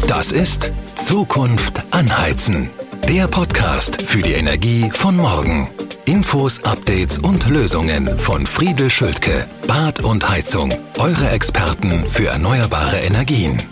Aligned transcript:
Das 0.00 0.32
ist 0.32 0.72
Zukunft 0.94 1.82
anheizen. 1.92 2.70
Der 3.08 3.26
Podcast 3.26 4.02
für 4.02 4.22
die 4.22 4.32
Energie 4.32 4.90
von 4.92 5.16
morgen. 5.16 5.68
Infos, 6.04 6.62
Updates 6.64 7.18
und 7.18 7.48
Lösungen 7.48 8.18
von 8.18 8.46
Friedel 8.46 8.90
Schultke. 8.90 9.46
Bad 9.66 10.02
und 10.02 10.28
Heizung. 10.28 10.72
Eure 10.98 11.30
Experten 11.30 12.06
für 12.08 12.28
erneuerbare 12.28 12.98
Energien. 12.98 13.62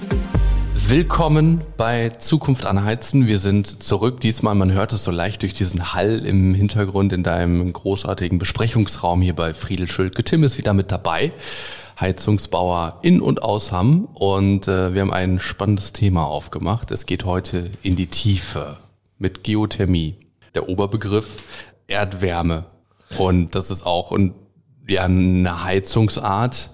Willkommen 0.75 1.63
bei 1.77 2.11
Zukunft 2.11 2.67
anheizen. 2.67 3.27
Wir 3.27 3.39
sind 3.39 3.83
zurück. 3.83 4.21
Diesmal, 4.21 4.55
man 4.55 4.73
hört 4.73 4.93
es 4.93 5.05
so 5.05 5.11
leicht 5.11 5.43
durch 5.43 5.55
diesen 5.55 5.95
Hall 5.95 6.27
im 6.27 6.53
Hintergrund 6.53 7.13
in 7.13 7.23
deinem 7.23 7.73
großartigen 7.73 8.39
Besprechungsraum 8.39 9.23
hier 9.23 9.35
bei 9.35 9.55
Friedel 9.55 9.89
Schultke. 9.89 10.25
Tim 10.25 10.43
ist 10.43 10.59
wieder 10.59 10.75
mit 10.75 10.91
dabei. 10.91 11.33
Heizungsbauer 12.01 12.99
in 13.03 13.21
und 13.21 13.43
aus 13.43 13.73
Hamm 13.73 14.07
und 14.15 14.69
äh, 14.69 14.95
wir 14.95 15.03
haben 15.03 15.13
ein 15.13 15.39
spannendes 15.39 15.93
Thema 15.93 16.25
aufgemacht. 16.27 16.91
Es 16.91 17.07
geht 17.07 17.25
heute 17.25 17.71
in 17.83 17.97
die 17.97 18.07
Tiefe 18.07 18.79
mit 19.19 19.45
Geothermie. 19.45 20.17
Der 20.55 20.69
Oberbegriff 20.69 21.43
Erdwärme 21.87 22.65
und 23.19 23.55
das 23.55 23.71
ist 23.71 23.85
auch 23.85 24.11
und 24.11 24.35
ja 24.89 25.05
eine 25.05 25.65
Heizungsart, 25.65 26.71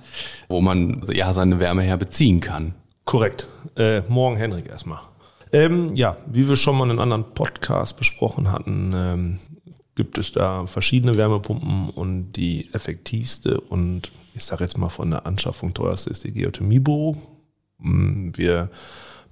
wo 0.48 0.60
man 0.60 1.02
ja 1.12 1.32
seine 1.32 1.60
Wärme 1.60 1.82
her 1.82 1.96
beziehen 1.96 2.40
kann. 2.40 2.74
Korrekt. 3.04 3.48
Äh, 3.76 4.02
morgen 4.08 4.36
Henrik 4.36 4.66
erstmal. 4.66 5.00
Ähm, 5.52 5.94
ja, 5.94 6.16
wie 6.26 6.48
wir 6.48 6.56
schon 6.56 6.76
mal 6.76 6.84
in 6.84 6.90
einem 6.90 7.00
anderen 7.00 7.34
Podcast 7.34 7.98
besprochen 7.98 8.50
hatten, 8.50 8.92
ähm, 8.94 9.38
gibt 9.94 10.18
es 10.18 10.32
da 10.32 10.66
verschiedene 10.66 11.16
Wärmepumpen 11.16 11.90
und 11.90 12.32
die 12.32 12.72
effektivste 12.72 13.60
und 13.60 14.10
ich 14.36 14.44
sage 14.44 14.64
jetzt 14.64 14.76
mal 14.76 14.90
von 14.90 15.10
der 15.10 15.26
Anschaffung 15.26 15.72
teuerste 15.72 16.10
ist 16.10 16.24
die 16.24 16.32
Geothermiebohrung. 16.32 17.16
Mm, 17.78 18.32
wir 18.34 18.70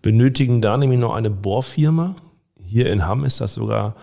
benötigen 0.00 0.62
da 0.62 0.78
nämlich 0.78 0.98
noch 0.98 1.14
eine 1.14 1.30
Bohrfirma. 1.30 2.16
Hier 2.56 2.90
in 2.90 3.06
Hamm 3.06 3.24
ist 3.24 3.40
das 3.40 3.54
sogar 3.54 3.96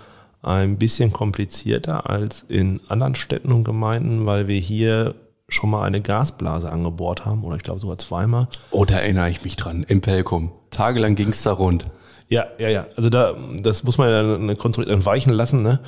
ein 0.44 0.78
bisschen 0.78 1.12
komplizierter 1.12 2.10
als 2.10 2.44
in 2.48 2.82
anderen 2.88 3.16
Städten 3.16 3.52
und 3.52 3.64
Gemeinden, 3.64 4.26
weil 4.28 4.48
wir 4.48 4.60
hier 4.60 5.16
schon 5.48 5.72
mal 5.72 5.84
eine 5.84 6.02
Gasblase 6.02 6.72
angebohrt 6.72 7.26
haben 7.26 7.44
oder 7.44 7.56
ich 7.56 7.64
glaube 7.64 7.80
sogar 7.80 7.98
zweimal. 7.98 8.48
Oh, 8.70 8.86
da 8.86 9.00
erinnere 9.00 9.30
ich 9.30 9.44
mich 9.44 9.56
dran, 9.56 9.84
im 9.88 10.02
Pelkum. 10.02 10.52
Tagelang 10.70 11.16
ging 11.16 11.30
es 11.30 11.42
da 11.42 11.52
rund. 11.52 11.86
Ja, 12.32 12.46
ja, 12.58 12.70
ja. 12.70 12.88
Also 12.96 13.10
da, 13.10 13.36
das 13.62 13.84
muss 13.84 13.98
man 13.98 14.10
ja 14.10 14.36
eine 14.36 14.56
kontrolliert 14.56 15.06
weichen 15.06 15.34
lassen, 15.34 15.62
ne? 15.62 15.82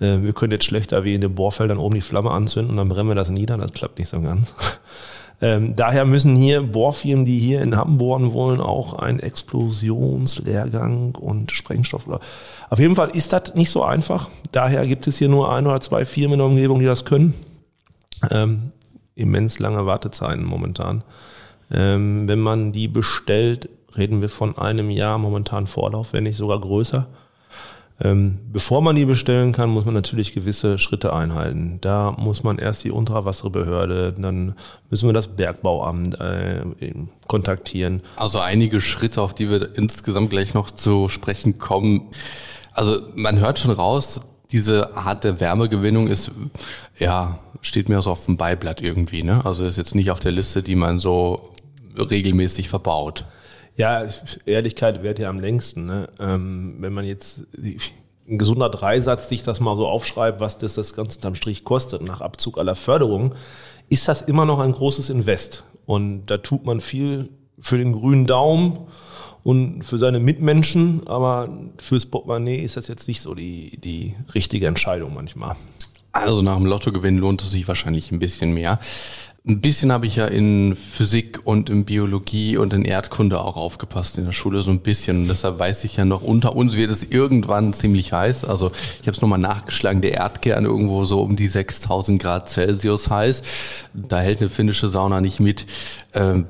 Äh, 0.00 0.22
wir 0.22 0.34
können 0.34 0.52
jetzt 0.52 0.66
schlechter 0.66 1.02
wie 1.02 1.14
in 1.14 1.22
den 1.22 1.34
Bohrfeldern 1.34 1.78
oben 1.78 1.94
die 1.94 2.02
Flamme 2.02 2.30
anzünden 2.30 2.72
und 2.72 2.76
dann 2.76 2.90
brennen 2.90 3.08
wir 3.08 3.14
das 3.14 3.30
nieder. 3.30 3.56
Das 3.56 3.72
klappt 3.72 3.98
nicht 3.98 4.08
so 4.08 4.20
ganz. 4.20 4.54
Ähm, 5.40 5.76
daher 5.76 6.04
müssen 6.04 6.34
hier 6.34 6.64
Bohrfirmen, 6.64 7.24
die 7.24 7.38
hier 7.38 7.62
in 7.62 7.76
Hamm 7.76 7.96
bohren 7.96 8.32
wollen, 8.32 8.60
auch 8.60 8.94
einen 8.94 9.20
Explosionslehrgang 9.20 11.14
und 11.14 11.52
Sprengstoff. 11.52 12.08
Auf 12.70 12.78
jeden 12.80 12.96
Fall 12.96 13.10
ist 13.10 13.32
das 13.32 13.54
nicht 13.54 13.70
so 13.70 13.84
einfach. 13.84 14.30
Daher 14.50 14.84
gibt 14.84 15.06
es 15.06 15.18
hier 15.18 15.28
nur 15.28 15.52
ein 15.52 15.64
oder 15.68 15.80
zwei 15.80 16.04
Firmen 16.04 16.32
in 16.32 16.38
der 16.38 16.46
Umgebung, 16.48 16.80
die 16.80 16.86
das 16.86 17.04
können. 17.04 17.34
Ähm, 18.32 18.72
immens 19.14 19.60
lange 19.60 19.86
Wartezeiten 19.86 20.44
momentan. 20.44 21.04
Ähm, 21.70 22.26
wenn 22.26 22.40
man 22.40 22.72
die 22.72 22.88
bestellt, 22.88 23.68
reden 23.96 24.20
wir 24.20 24.28
von 24.28 24.58
einem 24.58 24.90
Jahr 24.90 25.18
momentan 25.18 25.66
Vorlauf, 25.66 26.12
wenn 26.12 26.24
nicht 26.24 26.36
sogar 26.36 26.60
größer. 26.60 27.08
Ähm, 28.00 28.38
bevor 28.52 28.80
man 28.80 28.94
die 28.94 29.04
bestellen 29.04 29.52
kann, 29.52 29.70
muss 29.70 29.84
man 29.84 29.94
natürlich 29.94 30.32
gewisse 30.32 30.78
Schritte 30.78 31.12
einhalten. 31.12 31.78
Da 31.80 32.12
muss 32.12 32.44
man 32.44 32.58
erst 32.58 32.84
die 32.84 32.92
Unterwasserbehörde, 32.92 34.14
dann 34.16 34.54
müssen 34.88 35.08
wir 35.08 35.12
das 35.12 35.28
Bergbauamt 35.28 36.20
äh, 36.20 36.64
kontaktieren. 37.26 38.02
Also 38.14 38.38
einige 38.38 38.80
Schritte, 38.80 39.20
auf 39.20 39.34
die 39.34 39.50
wir 39.50 39.76
insgesamt 39.76 40.30
gleich 40.30 40.54
noch 40.54 40.70
zu 40.70 41.08
sprechen 41.08 41.58
kommen. 41.58 42.10
Also 42.72 43.00
man 43.16 43.40
hört 43.40 43.58
schon 43.58 43.72
raus, 43.72 44.20
diese 44.52 44.96
Art 44.96 45.24
der 45.24 45.40
Wärmegewinnung 45.40 46.06
ist, 46.06 46.30
ja, 46.98 47.40
steht 47.60 47.88
mir 47.88 48.00
so 48.00 48.12
auf 48.12 48.26
dem 48.26 48.36
Beiblatt 48.36 48.80
irgendwie, 48.80 49.24
ne? 49.24 49.44
Also 49.44 49.66
ist 49.66 49.76
jetzt 49.76 49.96
nicht 49.96 50.12
auf 50.12 50.20
der 50.20 50.32
Liste, 50.32 50.62
die 50.62 50.76
man 50.76 51.00
so 51.00 51.50
regelmäßig 51.96 52.68
verbaut. 52.68 53.24
Ja, 53.78 54.04
Ehrlichkeit 54.44 55.04
währt 55.04 55.20
ja 55.20 55.30
am 55.30 55.38
längsten. 55.38 55.86
Ne? 55.86 56.08
Ähm, 56.18 56.76
wenn 56.80 56.92
man 56.92 57.04
jetzt 57.04 57.46
ein 58.28 58.36
gesunder 58.36 58.68
Dreisatz 58.68 59.28
sich 59.28 59.44
das 59.44 59.60
mal 59.60 59.76
so 59.76 59.86
aufschreibt, 59.86 60.40
was 60.40 60.58
das 60.58 60.74
das 60.74 60.94
Ganze 60.94 61.26
am 61.26 61.36
Strich 61.36 61.62
kostet, 61.62 62.02
nach 62.02 62.20
Abzug 62.20 62.58
aller 62.58 62.74
Förderung, 62.74 63.36
ist 63.88 64.08
das 64.08 64.22
immer 64.22 64.44
noch 64.44 64.58
ein 64.58 64.72
großes 64.72 65.10
Invest. 65.10 65.62
Und 65.86 66.26
da 66.26 66.38
tut 66.38 66.66
man 66.66 66.80
viel 66.80 67.30
für 67.60 67.78
den 67.78 67.92
grünen 67.92 68.26
Daumen 68.26 68.88
und 69.44 69.84
für 69.84 69.96
seine 69.96 70.18
Mitmenschen, 70.18 71.06
aber 71.06 71.48
fürs 71.78 72.06
Portemonnaie 72.06 72.58
ist 72.58 72.76
das 72.76 72.88
jetzt 72.88 73.06
nicht 73.06 73.20
so 73.20 73.32
die, 73.34 73.78
die 73.80 74.16
richtige 74.34 74.66
Entscheidung 74.66 75.14
manchmal. 75.14 75.54
Also 76.10 76.42
nach 76.42 76.56
dem 76.56 76.66
Lottogewinn 76.66 77.18
lohnt 77.18 77.42
es 77.42 77.52
sich 77.52 77.68
wahrscheinlich 77.68 78.10
ein 78.10 78.18
bisschen 78.18 78.52
mehr. 78.52 78.80
Ein 79.46 79.60
bisschen 79.60 79.92
habe 79.92 80.06
ich 80.06 80.16
ja 80.16 80.26
in 80.26 80.76
Physik 80.76 81.40
und 81.44 81.70
in 81.70 81.84
Biologie 81.84 82.56
und 82.58 82.72
in 82.74 82.84
Erdkunde 82.84 83.40
auch 83.40 83.56
aufgepasst 83.56 84.18
in 84.18 84.26
der 84.26 84.32
Schule, 84.32 84.60
so 84.62 84.70
ein 84.70 84.80
bisschen. 84.80 85.22
Und 85.22 85.28
deshalb 85.28 85.58
weiß 85.58 85.84
ich 85.84 85.96
ja 85.96 86.04
noch, 86.04 86.22
unter 86.22 86.54
uns 86.54 86.76
wird 86.76 86.90
es 86.90 87.04
irgendwann 87.04 87.72
ziemlich 87.72 88.12
heiß. 88.12 88.44
Also 88.44 88.72
ich 89.00 89.06
habe 89.06 89.12
es 89.12 89.22
nochmal 89.22 89.38
nachgeschlagen, 89.38 90.02
der 90.02 90.14
Erdkern 90.14 90.64
irgendwo 90.64 91.04
so 91.04 91.20
um 91.20 91.36
die 91.36 91.46
6000 91.46 92.20
Grad 92.20 92.50
Celsius 92.50 93.08
heiß. 93.08 93.42
Da 93.94 94.20
hält 94.20 94.40
eine 94.40 94.50
finnische 94.50 94.88
Sauna 94.88 95.20
nicht 95.20 95.40
mit. 95.40 95.66
Ähm, 96.14 96.46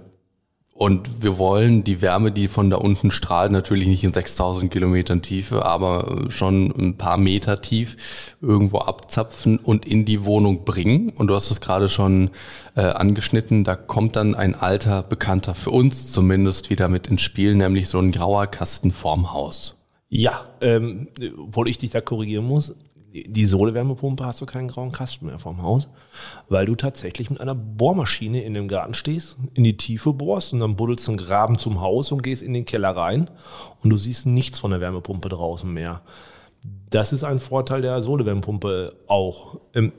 und 0.79 1.25
wir 1.25 1.39
wollen 1.39 1.83
die 1.83 2.03
Wärme, 2.03 2.31
die 2.31 2.47
von 2.47 2.71
da 2.71 2.77
unten 2.77 3.11
strahlt, 3.11 3.51
natürlich 3.51 3.89
nicht 3.89 4.05
in 4.05 4.15
6000 4.15 4.73
Kilometern 4.73 5.23
Tiefe, 5.23 5.65
aber 5.65 6.27
schon 6.29 6.73
ein 6.79 6.97
paar 6.97 7.17
Meter 7.17 7.61
tief 7.61 8.37
irgendwo 8.41 8.79
abzapfen 8.79 9.59
und 9.59 9.87
in 9.87 10.05
die 10.05 10.25
Wohnung 10.25 10.65
bringen. 10.65 11.11
Und 11.11 11.27
du 11.27 11.35
hast 11.35 11.51
es 11.51 11.61
gerade 11.61 11.89
schon 11.89 12.31
äh, 12.77 12.83
angeschnitten, 12.83 13.65
da 13.65 13.75
kommt 13.75 14.15
dann 14.15 14.37
ein 14.37 14.55
alter 14.55 15.03
Bekannter 15.03 15.57
für 15.57 15.73
uns 15.73 16.13
zumindest 16.13 16.71
wieder 16.71 16.89
mit 16.89 17.09
ins 17.09 17.23
Spiel, 17.23 17.57
nämlich 17.57 17.89
so 17.89 17.99
ein 17.99 18.13
grauer 18.13 18.47
Kasten 18.47 18.93
vorm 18.93 19.33
Haus. 19.33 19.85
Ja, 20.09 20.45
ähm, 20.61 21.09
obwohl 21.39 21.69
ich 21.69 21.79
dich 21.79 21.91
da 21.91 22.01
korrigieren 22.01 22.47
muss 22.47 22.77
die 23.13 23.45
Sohlewärmepumpe 23.45 24.25
hast 24.25 24.41
du 24.41 24.47
keinen 24.47 24.69
grauen 24.69 24.93
Kasten 24.93 25.27
mehr 25.27 25.39
vorm 25.39 25.63
Haus, 25.63 25.89
weil 26.49 26.67
du 26.67 26.75
tatsächlich 26.75 27.31
mit 27.31 27.41
einer 27.41 27.55
Bohrmaschine 27.55 28.43
in 28.43 28.55
dem 28.55 28.69
Garten 28.69 28.95
stehst, 28.95 29.37
in 29.55 29.65
die 29.65 29.77
Tiefe 29.77 30.13
bohrst 30.13 30.53
und 30.53 30.61
dann 30.61 30.77
buddelst 30.77 31.07
du 31.07 31.13
einen 31.13 31.19
Graben 31.19 31.59
zum 31.59 31.81
Haus 31.81 32.13
und 32.13 32.23
gehst 32.23 32.43
in 32.43 32.53
den 32.53 32.65
Keller 32.65 32.91
rein 32.91 33.31
und 33.83 33.91
du 33.91 33.97
siehst 33.97 34.27
nichts 34.27 34.59
von 34.59 34.71
der 34.71 34.81
Wärmepumpe 34.81 35.29
draußen 35.29 35.73
mehr. 35.73 36.03
Das 36.91 37.13
ist 37.13 37.25
ein 37.25 37.41
Vorteil 37.41 37.83
der 37.83 38.03
Sohlewärmepumpe 38.03 38.95
auch. 39.07 39.59
Ähm, 39.75 39.93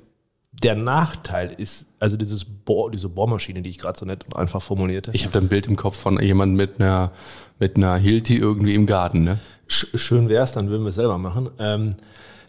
der 0.52 0.76
Nachteil 0.76 1.52
ist, 1.58 1.88
also 2.00 2.18
dieses 2.18 2.44
Bohr, 2.44 2.92
diese 2.92 3.08
Bohrmaschine, 3.08 3.62
die 3.62 3.70
ich 3.70 3.78
gerade 3.78 3.98
so 3.98 4.06
nett 4.06 4.26
und 4.26 4.36
einfach 4.36 4.62
formulierte. 4.62 5.12
Ich 5.14 5.24
habe 5.24 5.32
da 5.32 5.40
ein 5.40 5.48
Bild 5.48 5.68
im 5.68 5.76
Kopf 5.76 5.98
von 5.98 6.22
jemandem 6.22 6.58
mit 6.58 6.82
einer, 6.82 7.12
mit 7.60 7.78
einer 7.78 7.96
Hilti 7.96 8.38
irgendwie 8.38 8.76
im 8.76 8.86
Garten, 8.86 9.24
ne? 9.24 9.40
Schön 9.68 10.30
wär's, 10.30 10.52
dann 10.52 10.70
würden 10.70 10.82
wir 10.82 10.90
es 10.90 10.96
selber 10.96 11.20
machen. 11.20 11.52
Ähm, 11.60 11.96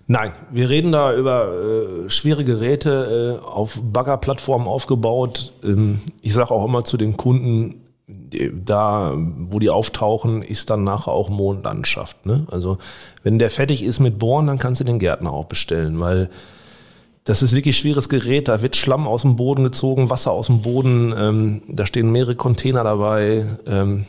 Nein, 0.06 0.32
wir 0.50 0.68
reden 0.68 0.92
da 0.92 1.14
über 1.14 1.52
äh, 1.52 2.10
schwere 2.10 2.44
Geräte 2.44 3.40
äh, 3.40 3.46
auf 3.46 3.80
Baggerplattformen 3.82 4.66
aufgebaut. 4.66 5.52
Ähm, 5.62 6.00
ich 6.20 6.34
sage 6.34 6.50
auch 6.50 6.64
immer 6.64 6.84
zu 6.84 6.96
den 6.96 7.16
Kunden, 7.16 7.76
da, 8.64 9.14
wo 9.16 9.58
die 9.58 9.70
auftauchen, 9.70 10.42
ist 10.42 10.70
dann 10.70 10.84
nachher 10.84 11.12
auch 11.12 11.28
Mondlandschaft. 11.28 12.26
Ne? 12.26 12.46
Also 12.50 12.78
wenn 13.22 13.38
der 13.38 13.50
fertig 13.50 13.82
ist 13.82 14.00
mit 14.00 14.18
Bohren, 14.18 14.46
dann 14.46 14.58
kannst 14.58 14.80
du 14.80 14.84
den 14.84 14.98
Gärtner 14.98 15.32
auch 15.32 15.46
bestellen, 15.46 16.00
weil 16.00 16.28
das 17.24 17.42
ist 17.42 17.54
wirklich 17.54 17.76
schweres 17.76 18.08
Gerät. 18.08 18.48
Da 18.48 18.62
wird 18.62 18.76
Schlamm 18.76 19.06
aus 19.06 19.22
dem 19.22 19.36
Boden 19.36 19.62
gezogen, 19.62 20.10
Wasser 20.10 20.32
aus 20.32 20.46
dem 20.46 20.62
Boden. 20.62 21.14
Ähm, 21.16 21.62
da 21.68 21.86
stehen 21.86 22.10
mehrere 22.10 22.34
Container 22.34 22.82
dabei. 22.82 23.46
Ähm, 23.66 24.06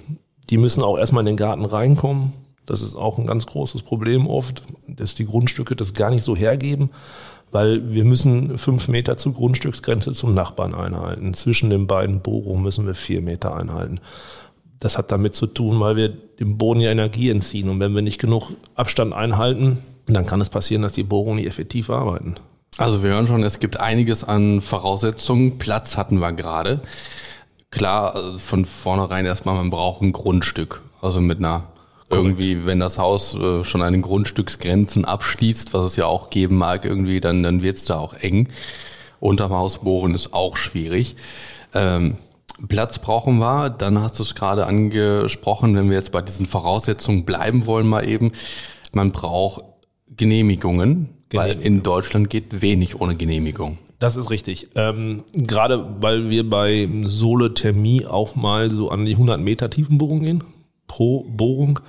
die 0.50 0.58
müssen 0.58 0.82
auch 0.82 0.98
erstmal 0.98 1.22
in 1.22 1.28
den 1.28 1.38
Garten 1.38 1.66
reinkommen. 1.66 2.34
Das 2.66 2.82
ist 2.82 2.96
auch 2.96 3.18
ein 3.18 3.26
ganz 3.26 3.46
großes 3.46 3.82
Problem 3.82 4.28
oft, 4.28 4.64
dass 4.88 5.16
die 5.16 5.26
Grundstücke 5.26 5.76
das 5.76 5.94
gar 5.94 6.12
nicht 6.12 6.24
so 6.24 6.36
hergeben, 6.36 6.92
weil 7.52 7.92
wir 7.92 8.06
müssen 8.06 8.58
fünf 8.58 8.88
Meter 8.88 9.18
zur 9.18 9.34
Grundstücksgrenze 9.34 10.14
zum 10.14 10.34
Nachbarn 10.34 10.74
einhalten. 10.74 11.34
Zwischen 11.34 11.70
den 11.70 11.88
beiden 11.88 12.22
Bohrungen 12.22 12.64
müssen 12.64 12.86
wir 12.86 12.96
vier 12.96 13.22
Meter 13.22 13.56
einhalten. 13.56 14.00
Das 14.80 14.98
hat 14.98 15.12
damit 15.12 15.36
zu 15.36 15.48
tun, 15.48 15.80
weil 15.80 15.96
wir 15.96 16.10
dem 16.10 16.58
Boden 16.58 16.80
ja 16.80 16.92
Energie 16.92 17.30
entziehen. 17.30 17.70
Und 17.70 17.80
wenn 17.80 17.94
wir 17.94 18.02
nicht 18.02 18.20
genug 18.20 18.52
Abstand 18.76 19.14
einhalten, 19.14 19.80
dann 20.08 20.26
kann 20.26 20.42
es 20.42 20.50
passieren, 20.50 20.82
dass 20.82 20.94
die 20.94 21.04
Bohrungen 21.04 21.38
nicht 21.38 21.48
effektiv 21.48 21.90
arbeiten. 21.90 22.36
Also 22.78 23.04
wir 23.04 23.12
hören 23.12 23.28
schon, 23.28 23.44
es 23.44 23.60
gibt 23.60 23.80
einiges 23.80 24.24
an 24.24 24.62
Voraussetzungen. 24.62 25.58
Platz 25.58 25.98
hatten 25.98 26.20
wir 26.20 26.32
gerade. 26.32 26.80
Klar, 27.70 28.16
also 28.16 28.38
von 28.38 28.66
vornherein 28.66 29.26
erstmal, 29.26 29.56
man 29.56 29.70
braucht 29.70 30.02
ein 30.02 30.14
Grundstück. 30.14 30.82
Also 31.02 31.22
mit 31.22 31.40
einer 31.40 31.64
irgendwie, 32.12 32.66
wenn 32.66 32.80
das 32.80 32.98
Haus 32.98 33.36
äh, 33.36 33.64
schon 33.64 33.82
an 33.82 33.94
den 33.94 34.02
Grundstücksgrenzen 34.02 35.06
abschließt, 35.06 35.74
was 35.74 35.86
es 35.86 35.96
ja 35.96 36.06
auch 36.06 36.30
geben 36.30 36.58
mag, 36.58 36.86
irgendwie, 36.86 37.22
dann, 37.22 37.44
dann 37.44 37.62
wird's 37.62 37.86
da 37.86 38.00
auch 38.00 38.14
eng. 38.14 38.50
Unterm 39.20 39.52
Haus 39.52 39.80
bohren 39.80 40.16
ist 40.16 40.34
auch 40.34 40.58
schwierig. 40.58 41.16
Ähm, 41.74 42.18
Platz 42.68 43.00
brauchen 43.00 43.40
wir. 43.40 43.70
Dann 43.70 44.02
hast 44.02 44.20
du 44.20 44.24
es 44.24 44.36
gerade 44.36 44.66
angesprochen, 44.66 45.76
wenn 45.76 45.90
wir 45.90 45.98
jetzt 45.98 46.12
bei 46.12 46.22
diesen 46.22 46.46
Voraussetzungen 46.46 47.26
bleiben 47.26 47.66
wollen, 47.66 47.88
mal 47.88 48.08
eben. 48.08 48.32
Man 48.94 49.12
braucht 49.12 49.64
Genehmigungen, 50.16 51.10
weil 51.34 51.60
in 51.62 51.84
Deutschland 51.84 52.30
geht 52.30 52.62
wenig 52.62 53.00
ohne 53.00 53.16
Genehmigung. 53.16 53.78
Das 54.00 54.18
ist 54.18 54.32
richtig. 54.32 54.70
Ähm, 54.76 55.24
gerade 55.34 55.98
weil 56.00 56.30
wir 56.30 56.50
bei 56.50 56.90
Solethermie 57.04 58.06
auch 58.06 58.36
mal 58.36 58.72
so 58.72 58.90
an 58.90 59.06
die 59.06 59.14
100 59.14 59.40
Meter 59.40 59.70
Tiefenbohrung 59.70 60.22
gehen, 60.22 60.44
pro 60.92 61.24
Bohrung. 61.24 61.80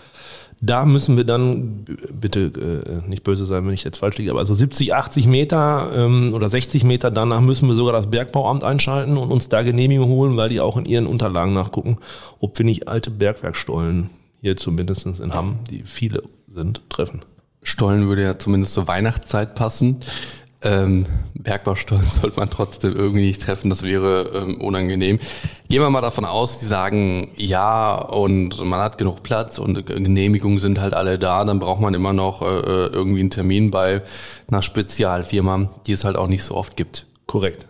Da 0.61 0.85
müssen 0.85 1.17
wir 1.17 1.25
dann, 1.25 1.85
bitte 2.13 3.03
äh, 3.05 3.09
nicht 3.09 3.25
böse 3.25 3.45
sein, 3.47 3.67
wenn 3.67 3.75
ich 3.75 3.83
jetzt 3.83 3.99
falsch 3.99 4.19
liege, 4.19 4.31
aber 4.31 4.47
so 4.47 4.55
70, 4.55 4.95
80 4.95 5.27
Meter 5.27 5.91
ähm, 5.93 6.33
oder 6.35 6.49
60 6.49 6.85
Meter 6.85 7.11
danach 7.11 7.41
müssen 7.41 7.67
wir 7.67 7.75
sogar 7.75 7.93
das 7.93 8.09
Bergbauamt 8.09 8.63
einschalten 8.63 9.17
und 9.17 9.33
uns 9.33 9.49
da 9.49 9.63
Genehmigung 9.63 10.09
holen, 10.09 10.37
weil 10.37 10.51
die 10.51 10.61
auch 10.61 10.77
in 10.77 10.85
ihren 10.85 11.09
Unterlagen 11.09 11.53
nachgucken, 11.53 11.99
ob 12.39 12.57
wir 12.59 12.65
nicht 12.65 12.87
alte 12.87 13.11
Bergwerkstollen 13.11 14.11
hier 14.41 14.57
zumindest 14.57 15.07
in 15.07 15.35
Hamm, 15.35 15.59
die 15.69 15.83
viele 15.83 16.23
sind, 16.55 16.81
treffen. 16.89 17.23
Stollen 17.65 18.07
würde 18.07 18.23
ja 18.23 18.39
zumindest 18.39 18.75
zur 18.75 18.87
Weihnachtszeit 18.87 19.57
passen. 19.57 19.97
Ähm, 20.65 21.07
Bergbaustollen 21.35 22.05
sollte 22.07 22.39
man 22.39 22.51
trotzdem 22.51 22.95
irgendwie 22.95 23.27
nicht 23.27 23.43
treffen, 23.43 23.69
das 23.71 23.83
wäre 23.83 24.31
ähm, 24.35 24.61
unangenehm. 24.61 25.19
Gehen 25.69 25.81
wir 25.81 25.91
mal 25.91 26.01
davon 26.01 26.25
aus, 26.25 26.61
die 26.61 26.67
sagen 26.67 27.31
ja 27.37 27.97
und 27.97 28.65
man 28.65 28.81
hat 28.81 28.99
genug 28.99 29.23
Platz 29.23 29.59
und 29.59 29.85
Genehmigungen 29.87 30.59
sind 30.59 30.81
halt 30.81 30.95
alle 30.95 31.19
da, 31.19 31.45
dann 31.45 31.59
braucht 31.59 31.81
man 31.81 31.95
immer 31.95 32.13
noch 32.13 32.43
äh, 32.43 32.45
äh, 32.45 32.87
irgendwie 32.93 33.21
einen 33.21 33.31
Termin 33.31 33.71
bei 33.71 34.03
einer 34.49 34.63
Spezialfirma, 34.63 35.71
die 35.87 35.93
es 35.93 36.05
halt 36.05 36.17
auch 36.17 36.29
nicht 36.29 36.45
so 36.45 36.55
oft 36.55 36.77
gibt. 36.77 37.07
Korrekt. 37.27 37.67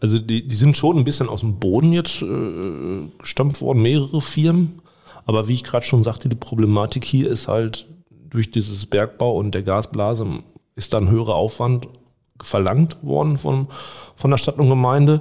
Also 0.00 0.18
die, 0.18 0.46
die 0.46 0.54
sind 0.54 0.76
schon 0.76 0.98
ein 0.98 1.04
bisschen 1.04 1.28
aus 1.28 1.40
dem 1.40 1.58
Boden 1.58 1.92
jetzt 1.92 2.20
äh, 2.20 3.08
gestampft 3.18 3.62
worden, 3.62 3.80
mehrere 3.80 4.20
Firmen. 4.20 4.82
Aber 5.24 5.48
wie 5.48 5.54
ich 5.54 5.64
gerade 5.64 5.86
schon 5.86 6.04
sagte, 6.04 6.28
die 6.28 6.36
Problematik 6.36 7.04
hier 7.04 7.30
ist 7.30 7.48
halt 7.48 7.86
durch 8.28 8.50
dieses 8.50 8.84
Bergbau 8.84 9.36
und 9.36 9.54
der 9.54 9.62
Gasblase 9.62 10.26
ist 10.76 10.92
dann 10.92 11.10
höherer 11.10 11.36
Aufwand 11.36 11.88
verlangt 12.42 12.98
worden 13.02 13.38
von, 13.38 13.68
von 14.16 14.30
der 14.30 14.38
Stadt 14.38 14.58
und 14.58 14.68
Gemeinde. 14.68 15.20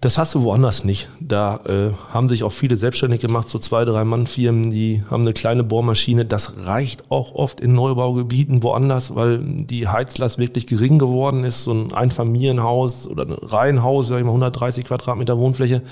Das 0.00 0.16
hast 0.16 0.34
du 0.34 0.42
woanders 0.42 0.84
nicht. 0.84 1.08
Da 1.20 1.60
äh, 1.66 1.90
haben 2.10 2.30
sich 2.30 2.42
auch 2.42 2.52
viele 2.52 2.78
selbstständig 2.78 3.20
gemacht, 3.20 3.50
so 3.50 3.58
zwei, 3.58 3.84
drei 3.84 4.04
Mann-Firmen, 4.04 4.70
die 4.70 5.02
haben 5.10 5.22
eine 5.22 5.34
kleine 5.34 5.62
Bohrmaschine. 5.62 6.24
Das 6.24 6.64
reicht 6.64 7.10
auch 7.10 7.34
oft 7.34 7.60
in 7.60 7.74
Neubaugebieten 7.74 8.62
woanders, 8.62 9.14
weil 9.14 9.40
die 9.40 9.88
Heizlast 9.88 10.38
wirklich 10.38 10.66
gering 10.66 10.98
geworden 10.98 11.44
ist. 11.44 11.64
So 11.64 11.72
ein 11.72 11.92
Einfamilienhaus 11.92 13.08
oder 13.08 13.26
ein 13.26 13.32
Reihenhaus, 13.32 14.08
sag 14.08 14.18
ich 14.18 14.24
mal, 14.24 14.30
130 14.30 14.86
Quadratmeter 14.86 15.36
Wohnfläche. 15.36 15.82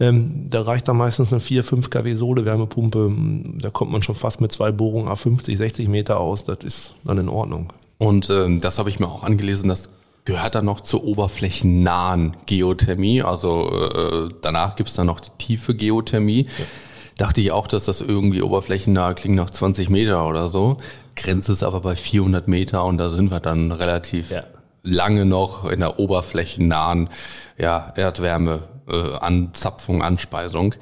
Ähm, 0.00 0.46
da 0.50 0.62
reicht 0.62 0.88
dann 0.88 0.96
meistens 0.96 1.30
eine 1.32 1.40
4, 1.40 1.62
5 1.62 1.90
kW 1.90 2.14
Sohle-Wärmepumpe. 2.14 3.12
Da 3.60 3.70
kommt 3.70 3.92
man 3.92 4.02
schon 4.02 4.16
fast 4.16 4.40
mit 4.40 4.50
zwei 4.50 4.72
Bohrungen 4.72 5.06
auf 5.06 5.20
50, 5.20 5.56
60 5.56 5.86
Meter 5.86 6.18
aus. 6.18 6.44
Das 6.44 6.58
ist 6.64 6.94
dann 7.04 7.18
in 7.18 7.28
Ordnung. 7.28 7.72
Und 7.98 8.30
ähm, 8.30 8.60
das 8.60 8.78
habe 8.78 8.88
ich 8.88 9.00
mir 9.00 9.08
auch 9.08 9.24
angelesen, 9.24 9.68
das 9.68 9.90
gehört 10.24 10.54
dann 10.54 10.66
noch 10.66 10.80
zur 10.80 11.04
oberflächennahen 11.04 12.36
Geothermie. 12.46 13.22
Also 13.22 13.70
äh, 13.70 14.28
danach 14.40 14.76
gibt's 14.76 14.94
dann 14.94 15.06
noch 15.06 15.20
die 15.20 15.30
tiefe 15.38 15.74
Geothermie. 15.74 16.42
Ja. 16.42 16.64
Dachte 17.16 17.40
ich 17.40 17.50
auch, 17.50 17.66
dass 17.66 17.84
das 17.84 18.00
irgendwie 18.00 18.42
oberflächennah 18.42 19.14
klingt 19.14 19.36
nach 19.36 19.50
20 19.50 19.90
Meter 19.90 20.28
oder 20.28 20.46
so. 20.46 20.76
Grenze 21.16 21.52
ist 21.52 21.64
aber 21.64 21.80
bei 21.80 21.96
400 21.96 22.46
Meter 22.46 22.84
und 22.84 22.98
da 22.98 23.10
sind 23.10 23.30
wir 23.30 23.40
dann 23.40 23.72
relativ 23.72 24.30
ja. 24.30 24.44
lange 24.82 25.24
noch 25.24 25.64
in 25.64 25.80
der 25.80 25.98
oberflächennahen 25.98 27.08
ja, 27.56 27.92
Erdwärme, 27.96 28.62
äh, 28.88 29.16
Anzapfung, 29.16 30.02
Anspeisung. 30.02 30.74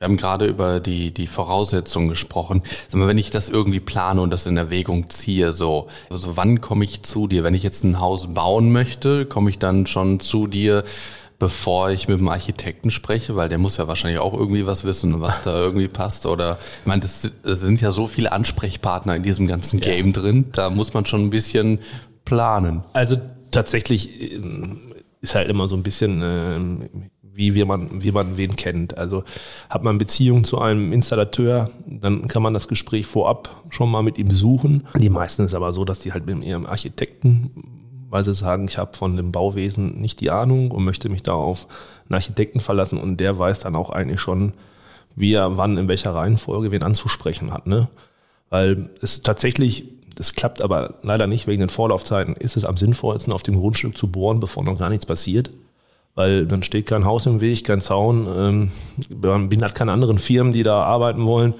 Wir 0.00 0.06
haben 0.06 0.16
gerade 0.16 0.46
über 0.46 0.80
die, 0.80 1.12
die 1.12 1.26
Voraussetzungen 1.26 2.08
gesprochen. 2.08 2.62
Wenn 2.90 3.18
ich 3.18 3.28
das 3.28 3.50
irgendwie 3.50 3.80
plane 3.80 4.22
und 4.22 4.30
das 4.30 4.46
in 4.46 4.56
Erwägung 4.56 5.10
ziehe, 5.10 5.52
so, 5.52 5.88
also 6.08 6.38
wann 6.38 6.62
komme 6.62 6.86
ich 6.86 7.02
zu 7.02 7.26
dir? 7.26 7.44
Wenn 7.44 7.52
ich 7.52 7.62
jetzt 7.62 7.84
ein 7.84 8.00
Haus 8.00 8.32
bauen 8.32 8.72
möchte, 8.72 9.26
komme 9.26 9.50
ich 9.50 9.58
dann 9.58 9.84
schon 9.84 10.18
zu 10.18 10.46
dir, 10.46 10.84
bevor 11.38 11.90
ich 11.90 12.08
mit 12.08 12.18
dem 12.18 12.28
Architekten 12.28 12.90
spreche, 12.90 13.36
weil 13.36 13.50
der 13.50 13.58
muss 13.58 13.76
ja 13.76 13.88
wahrscheinlich 13.88 14.20
auch 14.20 14.32
irgendwie 14.32 14.66
was 14.66 14.84
wissen, 14.84 15.20
was 15.20 15.42
da 15.42 15.54
irgendwie 15.54 15.88
passt. 15.88 16.24
Oder 16.24 16.58
ich 16.80 16.86
meine, 16.86 17.02
das 17.02 17.30
sind 17.44 17.82
ja 17.82 17.90
so 17.90 18.06
viele 18.06 18.32
Ansprechpartner 18.32 19.16
in 19.16 19.22
diesem 19.22 19.46
ganzen 19.46 19.80
Game 19.80 20.06
ja. 20.06 20.12
drin. 20.12 20.46
Da 20.52 20.70
muss 20.70 20.94
man 20.94 21.04
schon 21.04 21.26
ein 21.26 21.30
bisschen 21.30 21.78
planen. 22.24 22.84
Also 22.94 23.16
tatsächlich 23.50 24.32
ähm, 24.32 24.80
ist 25.20 25.34
halt 25.34 25.50
immer 25.50 25.68
so 25.68 25.76
ein 25.76 25.82
bisschen 25.82 26.22
äh, 26.22 26.88
wie, 27.40 27.54
wie, 27.54 27.64
man, 27.64 28.02
wie 28.02 28.12
man 28.12 28.36
wen 28.36 28.54
kennt. 28.54 28.98
Also 28.98 29.24
hat 29.70 29.82
man 29.82 29.96
Beziehung 29.96 30.44
zu 30.44 30.60
einem 30.60 30.92
Installateur, 30.92 31.70
dann 31.86 32.28
kann 32.28 32.42
man 32.42 32.52
das 32.52 32.68
Gespräch 32.68 33.06
vorab 33.06 33.48
schon 33.70 33.90
mal 33.90 34.02
mit 34.02 34.18
ihm 34.18 34.30
suchen. 34.30 34.86
Die 34.98 35.08
meisten 35.08 35.46
ist 35.46 35.54
aber 35.54 35.72
so, 35.72 35.86
dass 35.86 36.00
die 36.00 36.12
halt 36.12 36.26
mit 36.26 36.44
ihrem 36.44 36.66
Architekten, 36.66 37.50
weil 38.10 38.24
sie 38.24 38.34
sagen, 38.34 38.66
ich 38.68 38.76
habe 38.76 38.94
von 38.94 39.16
dem 39.16 39.32
Bauwesen 39.32 40.00
nicht 40.02 40.20
die 40.20 40.30
Ahnung 40.30 40.70
und 40.70 40.84
möchte 40.84 41.08
mich 41.08 41.22
da 41.22 41.32
auf 41.32 41.66
einen 42.08 42.16
Architekten 42.16 42.60
verlassen 42.60 42.98
und 42.98 43.16
der 43.18 43.38
weiß 43.38 43.60
dann 43.60 43.74
auch 43.74 43.88
eigentlich 43.88 44.20
schon, 44.20 44.52
wie 45.16 45.32
er 45.32 45.56
wann 45.56 45.78
in 45.78 45.88
welcher 45.88 46.14
Reihenfolge 46.14 46.70
wen 46.70 46.82
anzusprechen 46.82 47.54
hat. 47.54 47.66
Ne? 47.66 47.88
Weil 48.50 48.90
es 49.00 49.22
tatsächlich 49.22 49.86
das 50.14 50.34
klappt 50.34 50.60
aber 50.60 50.96
leider 51.00 51.26
nicht 51.26 51.46
wegen 51.46 51.60
den 51.60 51.70
Vorlaufzeiten. 51.70 52.36
Ist 52.36 52.58
es 52.58 52.66
am 52.66 52.76
sinnvollsten, 52.76 53.32
auf 53.32 53.42
dem 53.42 53.58
Grundstück 53.58 53.96
zu 53.96 54.08
bohren, 54.08 54.38
bevor 54.38 54.62
noch 54.62 54.78
gar 54.78 54.90
nichts 54.90 55.06
passiert? 55.06 55.50
Weil 56.20 56.44
dann 56.44 56.62
steht 56.62 56.84
kein 56.84 57.06
Haus 57.06 57.24
im 57.24 57.40
Weg, 57.40 57.64
kein 57.64 57.80
Zaun. 57.80 58.26
Ähm, 58.36 58.70
man 59.22 59.48
bindet 59.48 59.74
keine 59.74 59.92
anderen 59.92 60.18
Firmen, 60.18 60.52
die 60.52 60.62
da 60.62 60.82
arbeiten 60.82 61.24
wollen. 61.24 61.54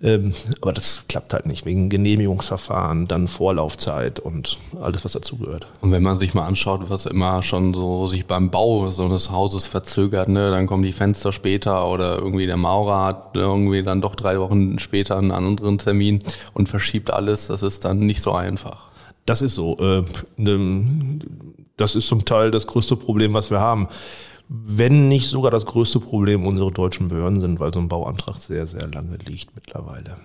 Ähm, 0.00 0.32
aber 0.60 0.72
das 0.72 1.06
klappt 1.08 1.34
halt 1.34 1.46
nicht 1.46 1.64
wegen 1.64 1.88
Genehmigungsverfahren, 1.88 3.08
dann 3.08 3.26
Vorlaufzeit 3.26 4.20
und 4.20 4.58
alles, 4.80 5.04
was 5.04 5.12
dazugehört. 5.12 5.66
Und 5.80 5.90
wenn 5.90 6.02
man 6.02 6.16
sich 6.16 6.32
mal 6.32 6.46
anschaut, 6.46 6.90
was 6.90 7.06
immer 7.06 7.42
schon 7.42 7.74
so 7.74 8.06
sich 8.06 8.26
beim 8.26 8.50
Bau 8.50 8.88
so 8.92 9.04
eines 9.04 9.32
Hauses 9.32 9.66
verzögert, 9.66 10.28
ne, 10.28 10.52
dann 10.52 10.68
kommen 10.68 10.84
die 10.84 10.92
Fenster 10.92 11.32
später 11.32 11.88
oder 11.88 12.18
irgendwie 12.18 12.46
der 12.46 12.56
Maurer 12.56 13.04
hat 13.04 13.30
irgendwie 13.34 13.82
dann 13.82 14.00
doch 14.00 14.14
drei 14.14 14.38
Wochen 14.38 14.78
später 14.78 15.18
einen 15.18 15.32
anderen 15.32 15.78
Termin 15.78 16.20
und 16.54 16.68
verschiebt 16.68 17.10
alles, 17.10 17.48
das 17.48 17.64
ist 17.64 17.84
dann 17.84 17.98
nicht 17.98 18.22
so 18.22 18.32
einfach. 18.32 18.90
Das 19.26 19.42
ist 19.42 19.56
so. 19.56 19.76
Äh, 19.78 20.04
ne, 20.36 21.18
das 21.82 21.94
ist 21.94 22.06
zum 22.06 22.24
Teil 22.24 22.50
das 22.50 22.66
größte 22.66 22.96
Problem, 22.96 23.34
was 23.34 23.50
wir 23.50 23.60
haben. 23.60 23.88
Wenn 24.48 25.08
nicht 25.08 25.28
sogar 25.28 25.50
das 25.50 25.66
größte 25.66 26.00
Problem 26.00 26.46
unsere 26.46 26.70
deutschen 26.70 27.08
Behörden 27.08 27.40
sind, 27.40 27.58
weil 27.58 27.74
so 27.74 27.80
ein 27.80 27.88
Bauantrag 27.88 28.36
sehr, 28.36 28.66
sehr 28.66 28.88
lange 28.88 29.16
liegt 29.26 29.54
mittlerweile. 29.54 30.16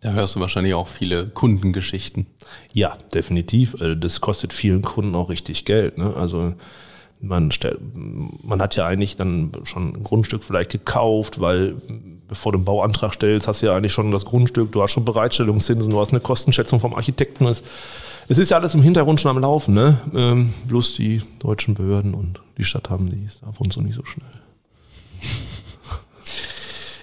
Da 0.00 0.12
hörst 0.12 0.36
du 0.36 0.40
wahrscheinlich 0.40 0.74
auch 0.74 0.86
viele 0.86 1.28
Kundengeschichten. 1.28 2.26
Ja, 2.72 2.96
definitiv. 3.12 3.74
Also 3.80 3.94
das 3.94 4.20
kostet 4.20 4.52
vielen 4.52 4.82
Kunden 4.82 5.14
auch 5.14 5.28
richtig 5.28 5.64
Geld. 5.64 5.98
Ne? 5.98 6.14
Also 6.14 6.54
man, 7.20 7.50
stellt, 7.50 7.78
man 7.94 8.60
hat 8.60 8.76
ja 8.76 8.86
eigentlich 8.86 9.16
dann 9.16 9.52
schon 9.64 9.94
ein 9.94 10.02
Grundstück 10.02 10.44
vielleicht 10.44 10.70
gekauft, 10.70 11.40
weil 11.40 11.74
bevor 12.28 12.52
du 12.52 12.58
einen 12.58 12.64
Bauantrag 12.64 13.14
stellst, 13.14 13.48
hast 13.48 13.62
du 13.62 13.66
ja 13.66 13.76
eigentlich 13.76 13.92
schon 13.92 14.10
das 14.10 14.24
Grundstück, 14.24 14.72
du 14.72 14.82
hast 14.82 14.92
schon 14.92 15.04
Bereitstellungszinsen, 15.04 15.90
du 15.90 16.00
hast 16.00 16.10
eine 16.10 16.20
Kostenschätzung 16.20 16.80
vom 16.80 16.94
Architekten. 16.94 17.46
Es, 17.46 17.64
es 18.28 18.38
ist 18.38 18.50
ja 18.50 18.58
alles 18.58 18.74
im 18.74 18.82
Hintergrund 18.82 19.20
schon 19.20 19.30
am 19.30 19.38
Laufen, 19.38 19.74
ne? 19.74 20.00
Ähm, 20.14 20.52
bloß 20.66 20.96
die 20.96 21.22
deutschen 21.38 21.74
Behörden 21.74 22.14
und 22.14 22.40
die 22.58 22.64
Stadt 22.64 22.90
haben 22.90 23.08
die 23.08 23.24
ist 23.24 23.44
ab 23.44 23.56
und 23.58 23.72
zu 23.72 23.80
nicht 23.82 23.94
so 23.94 24.04
schnell. 24.04 24.26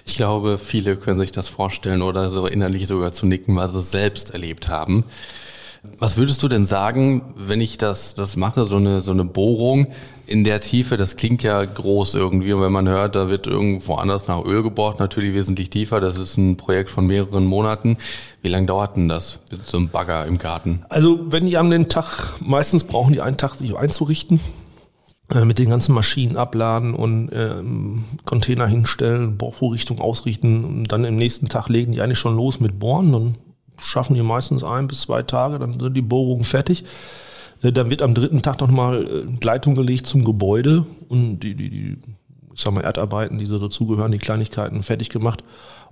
Ich 0.06 0.18
glaube, 0.18 0.58
viele 0.58 0.96
können 0.96 1.18
sich 1.18 1.32
das 1.32 1.48
vorstellen 1.48 2.00
oder 2.00 2.30
so 2.30 2.46
innerlich 2.46 2.86
sogar 2.86 3.12
zu 3.12 3.26
nicken, 3.26 3.56
weil 3.56 3.68
sie 3.68 3.78
es 3.78 3.90
selbst 3.90 4.30
erlebt 4.30 4.68
haben. 4.68 5.02
Was 5.98 6.16
würdest 6.16 6.42
du 6.42 6.48
denn 6.48 6.64
sagen, 6.64 7.22
wenn 7.36 7.60
ich 7.60 7.78
das, 7.78 8.14
das 8.14 8.36
mache, 8.36 8.64
so 8.64 8.76
eine, 8.76 9.00
so 9.00 9.12
eine 9.12 9.24
Bohrung 9.24 9.88
in 10.26 10.44
der 10.44 10.60
Tiefe? 10.60 10.96
Das 10.96 11.16
klingt 11.16 11.42
ja 11.42 11.64
groß 11.64 12.14
irgendwie. 12.14 12.52
Und 12.52 12.62
wenn 12.62 12.72
man 12.72 12.88
hört, 12.88 13.14
da 13.14 13.28
wird 13.28 13.46
irgendwo 13.46 13.94
anders 13.94 14.26
nach 14.26 14.44
Öl 14.44 14.62
gebohrt, 14.62 14.98
natürlich 14.98 15.34
wesentlich 15.34 15.70
tiefer. 15.70 16.00
Das 16.00 16.18
ist 16.18 16.36
ein 16.36 16.56
Projekt 16.56 16.90
von 16.90 17.06
mehreren 17.06 17.46
Monaten. 17.46 17.98
Wie 18.42 18.48
lange 18.48 18.66
dauert 18.66 18.96
denn 18.96 19.08
das 19.08 19.40
mit 19.50 19.66
so 19.66 19.76
einem 19.76 19.88
Bagger 19.88 20.26
im 20.26 20.38
Garten? 20.38 20.82
Also, 20.88 21.20
wenn 21.30 21.46
die 21.46 21.56
am 21.56 21.70
den 21.70 21.88
Tag, 21.88 22.40
meistens 22.40 22.84
brauchen 22.84 23.12
die 23.12 23.20
einen 23.20 23.36
Tag, 23.36 23.54
sich 23.54 23.76
einzurichten 23.76 24.40
äh, 25.32 25.44
mit 25.44 25.58
den 25.58 25.70
ganzen 25.70 25.94
Maschinen 25.94 26.36
abladen 26.36 26.94
und 26.94 27.30
äh, 27.30 27.62
Container 28.24 28.66
hinstellen, 28.66 29.36
Bohrvorrichtung 29.36 30.00
ausrichten 30.00 30.64
und 30.64 30.92
dann 30.92 31.04
im 31.04 31.16
nächsten 31.16 31.48
Tag 31.48 31.68
legen 31.68 31.92
die 31.92 32.02
eigentlich 32.02 32.18
schon 32.18 32.36
los 32.36 32.60
mit 32.60 32.78
Bohren. 32.78 33.12
Dann 33.12 33.34
schaffen 33.78 34.14
die 34.14 34.22
meistens 34.22 34.64
ein 34.64 34.86
bis 34.86 35.02
zwei 35.02 35.22
Tage, 35.22 35.58
dann 35.58 35.78
sind 35.78 35.94
die 35.94 36.02
Bohrungen 36.02 36.44
fertig. 36.44 36.84
Äh, 37.62 37.72
dann 37.72 37.90
wird 37.90 38.02
am 38.02 38.14
dritten 38.14 38.42
Tag 38.42 38.60
nochmal 38.60 39.06
äh, 39.06 39.44
Leitung 39.44 39.74
gelegt 39.74 40.06
zum 40.06 40.24
Gebäude 40.24 40.86
und 41.08 41.40
die, 41.40 41.54
die, 41.54 41.70
die 41.70 41.98
ich 42.54 42.62
sag 42.62 42.72
mal, 42.72 42.84
Erdarbeiten, 42.84 43.38
die 43.38 43.46
so 43.46 43.58
dazugehören, 43.58 44.12
die 44.12 44.18
Kleinigkeiten 44.18 44.82
fertig 44.82 45.08
gemacht. 45.08 45.42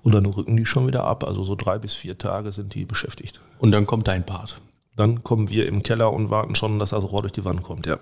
Und 0.02 0.12
dann 0.12 0.26
rücken 0.26 0.56
die 0.56 0.66
schon 0.66 0.86
wieder 0.86 1.04
ab. 1.04 1.24
Also 1.24 1.44
so 1.44 1.54
drei 1.54 1.78
bis 1.78 1.94
vier 1.94 2.18
Tage 2.18 2.52
sind 2.52 2.74
die 2.74 2.84
beschäftigt. 2.84 3.40
Und 3.58 3.72
dann 3.72 3.86
kommt 3.86 4.08
dein 4.08 4.24
Part. 4.24 4.60
Dann 4.96 5.22
kommen 5.22 5.48
wir 5.48 5.66
im 5.66 5.82
Keller 5.82 6.12
und 6.12 6.30
warten 6.30 6.54
schon, 6.54 6.78
dass 6.78 6.90
das 6.90 7.04
Rohr 7.04 7.22
durch 7.22 7.32
die 7.32 7.44
Wand 7.44 7.62
kommt, 7.62 7.86
ja. 7.86 7.98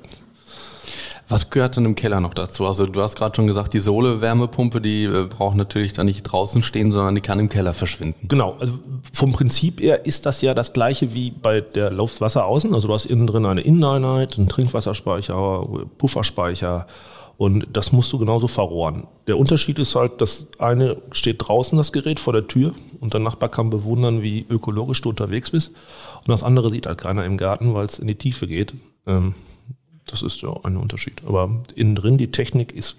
Was 1.31 1.49
gehört 1.49 1.77
denn 1.77 1.85
im 1.85 1.95
Keller 1.95 2.21
noch 2.21 2.35
dazu? 2.35 2.67
Also 2.67 2.87
du 2.87 3.01
hast 3.01 3.15
gerade 3.15 3.37
schon 3.37 3.47
gesagt, 3.47 3.73
die 3.73 3.79
Sohle-Wärmepumpe, 3.79 4.81
die 4.81 5.05
äh, 5.05 5.27
braucht 5.27 5.57
natürlich 5.57 5.93
dann 5.93 6.07
nicht 6.07 6.25
draußen 6.25 6.65
stehen, 6.65 6.91
sondern 6.91 7.15
die 7.15 7.21
kann 7.21 7.39
im 7.39 7.49
Keller 7.49 7.73
verschwinden. 7.73 8.27
Genau, 8.29 8.57
also 8.59 8.79
vom 9.13 9.31
Prinzip 9.31 9.81
her 9.81 10.05
ist 10.05 10.27
das 10.27 10.43
ja 10.43 10.55
das 10.55 10.73
gleiche 10.73 11.15
wie 11.15 11.31
bei 11.31 11.61
der 11.61 11.93
Luftwasser 11.93 12.45
außen. 12.47 12.75
Also 12.75 12.89
du 12.89 12.95
hast 12.95 13.07
innen 13.07 13.29
drin 13.29 13.47
eine 13.47 13.61
Inneneinheit, 13.61 14.39
einen 14.39 14.49
Trinkwasserspeicher, 14.49 15.67
Pufferspeicher 15.99 16.89
und 17.37 17.67
das 17.73 17.93
musst 17.93 18.13
du 18.13 18.19
genauso 18.19 18.49
verrohren. 18.49 19.07
Der 19.29 19.39
Unterschied 19.39 19.79
ist 19.79 19.95
halt, 19.95 20.21
das 20.21 20.49
eine 20.59 20.97
steht 21.13 21.37
draußen, 21.39 21.79
das 21.79 21.93
Gerät, 21.93 22.19
vor 22.19 22.33
der 22.33 22.49
Tür 22.49 22.75
und 22.99 23.15
der 23.15 23.21
Nachbar 23.21 23.49
kann 23.49 23.71
bewundern, 23.71 24.21
wie 24.21 24.45
ökologisch 24.51 25.01
du 25.01 25.11
unterwegs 25.11 25.53
bist. 25.53 25.69
Und 26.19 26.29
das 26.29 26.43
andere 26.43 26.71
sieht 26.71 26.87
halt 26.87 26.99
keiner 26.99 27.25
im 27.25 27.37
Garten, 27.39 27.73
weil 27.73 27.87
es 27.87 28.01
in 28.01 28.09
die 28.09 28.17
Tiefe 28.17 28.47
geht. 28.47 28.75
Ähm, 29.07 29.35
das 30.11 30.23
ist 30.23 30.43
ja 30.43 30.55
ein 30.65 30.77
Unterschied. 30.77 31.23
Aber 31.27 31.63
innen 31.75 31.95
drin, 31.95 32.19
die 32.19 32.31
Technik 32.31 32.73
ist, 32.73 32.97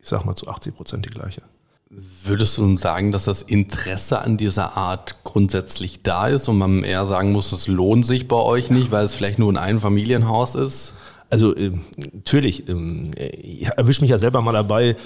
ich 0.00 0.08
sag 0.08 0.24
mal, 0.24 0.34
zu 0.34 0.48
80 0.48 0.74
Prozent 0.74 1.04
die 1.04 1.10
gleiche. 1.10 1.42
Würdest 1.90 2.58
du 2.58 2.76
sagen, 2.76 3.12
dass 3.12 3.24
das 3.24 3.40
Interesse 3.40 4.20
an 4.20 4.36
dieser 4.36 4.76
Art 4.76 5.24
grundsätzlich 5.24 6.02
da 6.02 6.28
ist 6.28 6.46
und 6.48 6.58
man 6.58 6.84
eher 6.84 7.06
sagen 7.06 7.32
muss, 7.32 7.52
es 7.52 7.66
lohnt 7.66 8.04
sich 8.04 8.28
bei 8.28 8.36
euch 8.36 8.68
nicht, 8.70 8.90
weil 8.90 9.04
es 9.04 9.14
vielleicht 9.14 9.38
nur 9.38 9.50
ein 9.50 9.56
Einfamilienhaus 9.56 10.54
ist? 10.54 10.92
Also 11.30 11.54
äh, 11.56 11.72
natürlich, 12.12 12.68
äh, 12.68 13.28
ich 13.36 13.68
erwische 13.68 14.02
mich 14.02 14.10
ja 14.10 14.18
selber 14.18 14.42
mal 14.42 14.52
dabei 14.52 14.96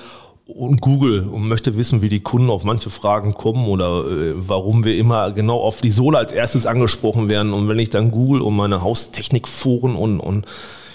und 0.47 0.80
Google 0.80 1.28
und 1.28 1.47
möchte 1.47 1.76
wissen, 1.76 2.02
wie 2.02 2.09
die 2.09 2.21
Kunden 2.21 2.50
auf 2.50 2.64
manche 2.64 2.90
Fragen 2.90 3.35
kommen 3.35 3.66
oder 3.68 4.04
äh, 4.04 4.35
warum 4.37 4.85
wir 4.85 4.97
immer 4.97 5.30
genau 5.30 5.61
auf 5.61 5.80
die 5.80 5.90
Sohle 5.90 6.18
als 6.18 6.32
erstes 6.32 6.66
angesprochen 6.66 7.28
werden. 7.28 7.52
Und 7.52 7.68
wenn 7.68 7.78
ich 7.78 7.90
dann 7.90 8.11
Google 8.11 8.42
und 8.42 8.56
meine 8.56 8.82
Haustechnikforen 8.82 9.94
und, 9.94 10.21
und 10.21 10.47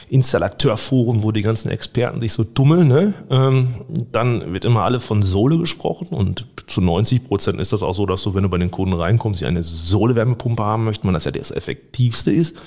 Installateurforen, 0.09 1.23
wo 1.23 1.31
die 1.31 1.41
ganzen 1.41 1.69
Experten 1.69 2.21
sich 2.21 2.31
so 2.31 2.43
dummeln, 2.43 2.87
ne? 2.87 3.13
ähm, 3.29 3.73
dann 4.11 4.53
wird 4.53 4.63
immer 4.63 4.83
alle 4.83 4.99
von 4.99 5.21
Sohle 5.21 5.57
gesprochen 5.57 6.07
und 6.09 6.47
zu 6.67 6.81
90 6.81 7.25
Prozent 7.25 7.61
ist 7.61 7.73
das 7.73 7.81
auch 7.81 7.93
so, 7.93 8.05
dass 8.05 8.23
du, 8.23 8.33
wenn 8.33 8.43
du 8.43 8.49
bei 8.49 8.57
den 8.57 8.71
Kunden 8.71 8.93
reinkommst, 8.93 9.39
sie 9.39 9.45
eine 9.45 9.63
Sohle-Wärmepumpe 9.63 10.63
haben 10.63 10.85
möchten, 10.85 11.07
weil 11.07 11.13
das 11.13 11.25
ja 11.25 11.31
das 11.31 11.51
Effektivste 11.51 12.31
ist. 12.31 12.57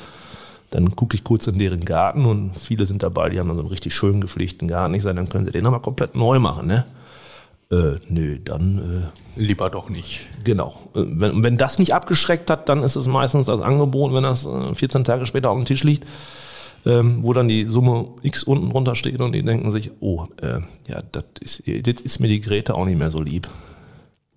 Dann 0.71 0.95
gucke 0.95 1.17
ich 1.17 1.25
kurz 1.25 1.47
in 1.47 1.59
deren 1.59 1.85
Garten 1.85 2.27
und 2.27 2.57
viele 2.57 2.87
sind 2.87 3.03
dabei, 3.03 3.29
die 3.29 3.41
haben 3.41 3.49
dann 3.49 3.57
so 3.57 3.63
einen 3.63 3.71
richtig 3.71 3.95
schön 3.95 4.21
gepflegten 4.21 4.69
Garten. 4.69 4.95
Ich 4.95 5.03
sage, 5.03 5.17
dann 5.17 5.29
können 5.29 5.45
sie 5.45 5.51
den 5.51 5.65
nochmal 5.65 5.81
komplett 5.81 6.15
neu 6.15 6.39
machen, 6.39 6.69
ne? 6.69 6.85
Äh, 7.73 8.01
nö, 8.09 8.39
dann. 8.39 9.11
Äh, 9.37 9.41
Lieber 9.41 9.71
doch 9.71 9.89
nicht. 9.89 10.27
Genau. 10.45 10.79
Wenn, 10.93 11.43
wenn 11.43 11.57
das 11.57 11.79
nicht 11.79 11.95
abgeschreckt 11.95 12.51
hat, 12.51 12.69
dann 12.69 12.83
ist 12.83 12.97
es 12.97 13.07
meistens 13.07 13.47
das 13.47 13.61
Angebot, 13.61 14.13
wenn 14.13 14.25
das 14.25 14.49
14 14.75 15.01
äh, 15.01 15.05
Tage 15.05 15.27
später 15.27 15.51
auf 15.51 15.57
dem 15.57 15.67
Tisch 15.67 15.85
liegt, 15.85 16.05
ähm, 16.87 17.23
wo 17.23 17.33
dann 17.33 17.49
die 17.49 17.65
Summe 17.65 18.11
X 18.23 18.43
unten 18.45 18.71
drunter 18.71 18.95
steht 18.95 19.21
und 19.21 19.33
die 19.33 19.43
denken 19.43 19.71
sich, 19.73 19.91
oh, 20.01 20.27
äh, 20.41 20.61
ja, 20.89 21.03
das 21.13 21.25
ist, 21.41 21.63
jetzt 21.67 22.03
ist 22.03 22.21
mir 22.21 22.29
die 22.29 22.41
Geräte 22.41 22.75
auch 22.75 22.85
nicht 22.85 22.99
mehr 22.99 23.11
so 23.11 23.21
lieb. 23.21 23.49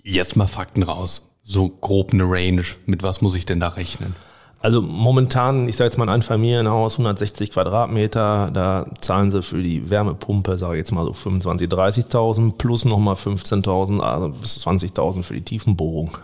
Jetzt 0.04 0.36
mal 0.36 0.48
Fakten 0.48 0.84
raus. 0.84 1.30
So 1.44 1.70
grob 1.70 2.14
eine 2.14 2.24
Range. 2.24 2.64
Mit 2.86 3.04
was 3.04 3.22
muss 3.22 3.36
ich 3.36 3.46
denn 3.46 3.60
da 3.60 3.70
rechnen? 3.70 4.16
Also 4.64 4.82
momentan, 4.82 5.68
ich 5.68 5.76
sage 5.76 5.90
jetzt 5.90 5.98
mal 5.98 6.06
ein 6.08 6.16
Einfamilienhaus, 6.16 6.94
160 6.94 7.52
Quadratmeter, 7.52 8.50
da 8.54 8.86
zahlen 9.02 9.30
sie 9.30 9.42
für 9.42 9.62
die 9.62 9.90
Wärmepumpe, 9.90 10.58
sage 10.58 10.76
ich 10.76 10.80
jetzt 10.80 10.92
mal 10.92 11.04
so 11.06 11.12
25.000, 11.12 11.68
30.000 11.68 12.54
plus 12.54 12.86
nochmal 12.86 13.16
15.000, 13.16 14.00
also 14.00 14.30
bis 14.30 14.66
20.000 14.66 15.24
für 15.24 15.34
die 15.34 15.42
Tiefenbohrung. 15.42 16.18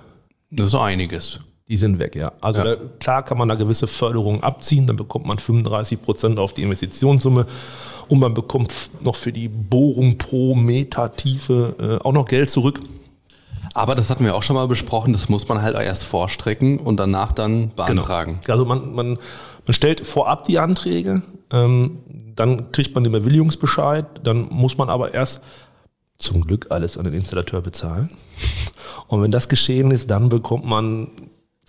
Das 0.52 0.68
ist 0.68 0.76
einiges. 0.76 1.42
Die 1.70 1.78
sind 1.78 2.00
weg, 2.00 2.16
ja. 2.16 2.32
Also 2.42 2.60
ja. 2.60 2.76
Da, 2.76 2.82
klar 3.00 3.24
kann 3.24 3.38
man 3.38 3.48
da 3.48 3.54
gewisse 3.54 3.86
Förderungen 3.86 4.42
abziehen, 4.42 4.88
dann 4.88 4.96
bekommt 4.96 5.28
man 5.28 5.38
35 5.38 6.02
Prozent 6.02 6.40
auf 6.40 6.54
die 6.54 6.64
Investitionssumme 6.64 7.46
und 8.08 8.20
man 8.20 8.34
bekommt 8.34 8.74
noch 9.02 9.16
für 9.16 9.32
die 9.32 9.48
Bohrung 9.48 10.18
pro 10.18 10.56
Meter 10.56 11.16
Tiefe 11.16 11.76
äh, 11.80 12.04
auch 12.04 12.12
noch 12.12 12.26
Geld 12.26 12.50
zurück. 12.50 12.80
Aber 13.76 13.94
das 13.94 14.10
hatten 14.10 14.26
wir 14.26 14.36
auch 14.36 14.42
schon 14.42 14.56
mal 14.56 14.68
besprochen, 14.68 15.14
das 15.14 15.30
muss 15.30 15.48
man 15.48 15.62
halt 15.62 15.76
erst 15.76 16.06
vorstrecken 16.06 16.80
und 16.80 17.00
danach 17.00 17.32
dann 17.32 17.70
beantragen. 17.76 18.40
Genau. 18.44 18.54
Also 18.54 18.66
man, 18.66 18.96
man, 18.96 19.08
man 19.66 19.74
stellt 19.74 20.08
vorab 20.08 20.46
die 20.46 20.58
Anträge, 20.58 21.22
ähm, 21.52 22.00
dann 22.36 22.72
kriegt 22.72 22.96
man 22.96 23.04
den 23.04 23.14
Bewilligungsbescheid, 23.14 24.06
dann 24.24 24.48
muss 24.50 24.78
man 24.80 24.90
aber 24.90 25.14
erst 25.14 25.44
zum 26.18 26.42
Glück 26.42 26.68
alles 26.72 26.98
an 26.98 27.04
den 27.04 27.14
Installateur 27.14 27.62
bezahlen. 27.62 28.10
Und 29.08 29.22
wenn 29.22 29.32
das 29.32 29.50
geschehen 29.50 29.92
ist, 29.92 30.10
dann 30.10 30.30
bekommt 30.30 30.66
man 30.66 31.10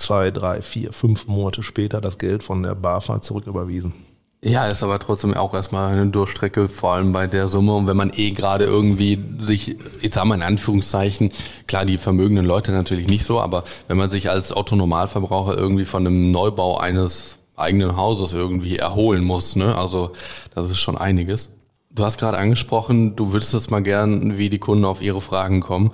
zwei, 0.01 0.31
drei, 0.31 0.63
vier, 0.63 0.93
fünf 0.93 1.27
Monate 1.27 1.63
später 1.63 2.01
das 2.01 2.19
Geld 2.19 2.43
von 2.43 2.63
der 2.63 2.75
BAFA 2.75 3.21
zurücküberwiesen. 3.21 3.95
Ja, 4.43 4.69
ist 4.69 4.83
aber 4.83 4.99
trotzdem 4.99 5.35
auch 5.35 5.53
erstmal 5.53 5.93
eine 5.93 6.07
Durchstrecke, 6.07 6.69
vor 6.69 6.95
allem 6.95 7.13
bei 7.13 7.27
der 7.27 7.47
Summe. 7.47 7.75
Und 7.75 7.87
wenn 7.87 7.97
man 7.97 8.11
eh 8.15 8.31
gerade 8.31 8.65
irgendwie 8.65 9.23
sich, 9.39 9.77
jetzt 10.01 10.17
haben 10.17 10.29
wir 10.29 10.35
in 10.35 10.43
Anführungszeichen, 10.43 11.31
klar, 11.67 11.85
die 11.85 11.99
vermögenden 11.99 12.47
Leute 12.47 12.73
natürlich 12.73 13.07
nicht 13.07 13.25
so, 13.25 13.39
aber 13.39 13.65
wenn 13.89 13.99
man 13.99 14.09
sich 14.09 14.31
als 14.31 14.53
Autonormalverbraucher 14.53 15.59
irgendwie 15.59 15.85
von 15.85 16.07
einem 16.07 16.31
Neubau 16.31 16.79
eines 16.79 17.37
eigenen 17.55 17.99
Hauses 17.99 18.33
irgendwie 18.33 18.79
erholen 18.79 19.25
muss, 19.25 19.57
ne? 19.57 19.77
Also 19.77 20.13
das 20.55 20.71
ist 20.71 20.81
schon 20.81 20.97
einiges. 20.97 21.57
Du 21.91 22.05
hast 22.05 22.19
gerade 22.19 22.39
angesprochen, 22.39 23.17
du 23.17 23.33
würdest 23.33 23.53
es 23.53 23.69
mal 23.69 23.83
gern, 23.83 24.39
wie 24.39 24.49
die 24.49 24.59
Kunden 24.59 24.87
auf 24.87 25.03
ihre 25.03 25.21
Fragen 25.21 25.61
kommen. 25.61 25.91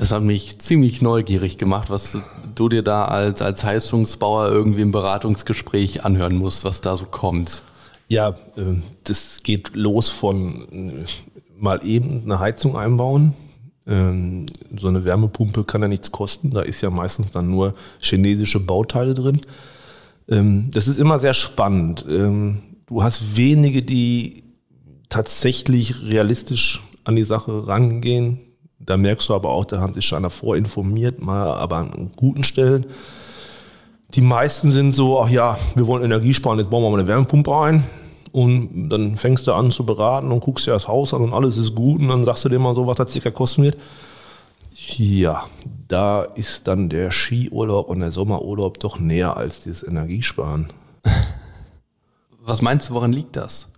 Das 0.00 0.12
hat 0.12 0.22
mich 0.22 0.58
ziemlich 0.58 1.02
neugierig 1.02 1.58
gemacht, 1.58 1.90
was 1.90 2.16
du 2.54 2.70
dir 2.70 2.82
da 2.82 3.04
als, 3.04 3.42
als 3.42 3.64
Heizungsbauer 3.64 4.48
irgendwie 4.48 4.80
im 4.80 4.92
Beratungsgespräch 4.92 6.06
anhören 6.06 6.36
musst, 6.36 6.64
was 6.64 6.80
da 6.80 6.96
so 6.96 7.04
kommt. 7.04 7.62
Ja, 8.08 8.34
ähm, 8.56 8.82
das 9.04 9.42
geht 9.42 9.76
los 9.76 10.08
von 10.08 10.68
äh, 10.72 11.04
mal 11.54 11.86
eben 11.86 12.22
eine 12.24 12.38
Heizung 12.38 12.78
einbauen. 12.78 13.34
Ähm, 13.86 14.46
so 14.74 14.88
eine 14.88 15.04
Wärmepumpe 15.04 15.64
kann 15.64 15.82
ja 15.82 15.88
nichts 15.88 16.10
kosten. 16.10 16.50
Da 16.50 16.62
ist 16.62 16.80
ja 16.80 16.88
meistens 16.88 17.32
dann 17.32 17.50
nur 17.50 17.72
chinesische 18.00 18.58
Bauteile 18.58 19.12
drin. 19.12 19.42
Ähm, 20.30 20.70
das 20.70 20.88
ist 20.88 20.98
immer 20.98 21.18
sehr 21.18 21.34
spannend. 21.34 22.06
Du 22.06 23.02
hast 23.02 23.36
wenige, 23.36 23.82
die 23.82 24.44
tatsächlich 25.10 26.04
realistisch 26.04 26.80
an 27.04 27.16
die 27.16 27.24
Sache 27.24 27.68
rangehen 27.68 28.40
da 28.80 28.96
merkst 28.96 29.28
du 29.28 29.34
aber 29.34 29.50
auch, 29.50 29.64
da 29.64 29.80
haben 29.80 29.92
sich 29.92 30.06
schon 30.06 30.22
davor 30.22 30.56
informiert, 30.56 31.20
mal 31.20 31.52
aber 31.52 31.76
an 31.76 32.10
guten 32.16 32.44
Stellen. 32.44 32.86
Die 34.14 34.22
meisten 34.22 34.70
sind 34.70 34.92
so, 34.92 35.20
ach 35.20 35.28
ja, 35.28 35.58
wir 35.76 35.86
wollen 35.86 36.02
Energie 36.02 36.34
sparen, 36.34 36.58
jetzt 36.58 36.70
bauen 36.70 36.82
wir 36.82 36.90
mal 36.90 36.98
eine 36.98 37.06
Wärmepumpe 37.06 37.54
ein. 37.54 37.84
Und 38.32 38.88
dann 38.88 39.16
fängst 39.16 39.46
du 39.46 39.52
an 39.52 39.72
zu 39.72 39.84
beraten 39.84 40.30
und 40.30 40.40
guckst 40.40 40.66
dir 40.66 40.72
das 40.72 40.88
Haus 40.88 41.12
an 41.12 41.22
und 41.22 41.34
alles 41.34 41.58
ist 41.58 41.74
gut. 41.74 42.00
Und 42.00 42.08
dann 42.08 42.24
sagst 42.24 42.44
du 42.44 42.48
dir 42.48 42.58
mal 42.58 42.74
so, 42.74 42.86
was 42.86 42.96
das 42.96 43.12
circa 43.12 43.30
kosten 43.30 43.64
wird. 43.64 43.76
Ja, 44.96 45.44
da 45.88 46.22
ist 46.22 46.66
dann 46.66 46.88
der 46.88 47.10
Skiurlaub 47.10 47.88
und 47.88 48.00
der 48.00 48.12
Sommerurlaub 48.12 48.78
doch 48.80 48.98
näher 48.98 49.36
als 49.36 49.64
das 49.64 49.82
Energiesparen. 49.82 50.68
Was 52.40 52.62
meinst 52.62 52.88
du, 52.88 52.94
woran 52.94 53.12
liegt 53.12 53.36
das? 53.36 53.69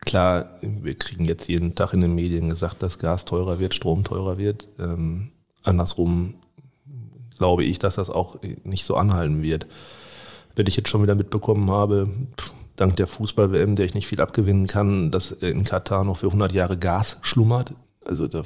Klar, 0.00 0.50
wir 0.62 0.94
kriegen 0.96 1.24
jetzt 1.24 1.48
jeden 1.48 1.74
Tag 1.74 1.92
in 1.92 2.00
den 2.00 2.14
Medien 2.14 2.48
gesagt, 2.48 2.82
dass 2.82 2.98
Gas 2.98 3.26
teurer 3.26 3.58
wird, 3.58 3.74
Strom 3.74 4.02
teurer 4.02 4.38
wird. 4.38 4.68
Ähm, 4.78 5.30
andersrum 5.62 6.34
glaube 7.38 7.64
ich, 7.64 7.78
dass 7.78 7.96
das 7.96 8.10
auch 8.10 8.38
nicht 8.64 8.84
so 8.84 8.96
anhalten 8.96 9.42
wird. 9.42 9.66
Wenn 10.56 10.66
ich 10.66 10.76
jetzt 10.76 10.88
schon 10.88 11.02
wieder 11.02 11.14
mitbekommen 11.14 11.70
habe, 11.70 12.08
dank 12.76 12.96
der 12.96 13.06
Fußball-WM, 13.06 13.76
der 13.76 13.86
ich 13.86 13.94
nicht 13.94 14.06
viel 14.06 14.20
abgewinnen 14.20 14.66
kann, 14.66 15.10
dass 15.10 15.32
in 15.32 15.64
Katar 15.64 16.04
noch 16.04 16.18
für 16.18 16.26
100 16.26 16.52
Jahre 16.52 16.76
Gas 16.76 17.18
schlummert. 17.22 17.74
Also 18.04 18.26
da 18.26 18.42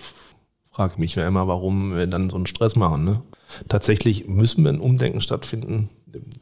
frage 0.71 0.95
ich 0.95 0.99
mich 0.99 1.15
ja 1.15 1.27
immer, 1.27 1.47
warum 1.47 1.95
wir 1.97 2.07
dann 2.07 2.31
so 2.31 2.37
einen 2.37 2.47
Stress 2.47 2.77
machen. 2.77 3.05
Ne? 3.05 3.23
Tatsächlich 3.69 4.29
müssen 4.29 4.65
wir 4.65 4.73
ein 4.73 4.81
Umdenken 4.81 5.21
stattfinden. 5.21 5.89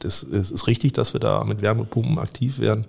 Es 0.02 0.22
ist 0.22 0.66
richtig, 0.66 0.92
dass 0.94 1.12
wir 1.12 1.20
da 1.20 1.44
mit 1.44 1.62
Wärmepumpen 1.62 2.18
aktiv 2.18 2.58
werden. 2.58 2.86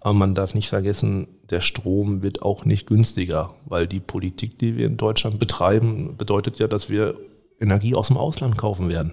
Aber 0.00 0.14
man 0.14 0.34
darf 0.34 0.54
nicht 0.54 0.68
vergessen, 0.68 1.28
der 1.50 1.60
Strom 1.60 2.22
wird 2.22 2.42
auch 2.42 2.64
nicht 2.64 2.86
günstiger, 2.86 3.52
weil 3.66 3.86
die 3.86 4.00
Politik, 4.00 4.58
die 4.58 4.76
wir 4.76 4.86
in 4.86 4.96
Deutschland 4.96 5.38
betreiben, 5.38 6.16
bedeutet 6.16 6.58
ja, 6.58 6.66
dass 6.68 6.88
wir 6.88 7.16
Energie 7.60 7.94
aus 7.94 8.08
dem 8.08 8.16
Ausland 8.16 8.56
kaufen 8.56 8.88
werden. 8.88 9.12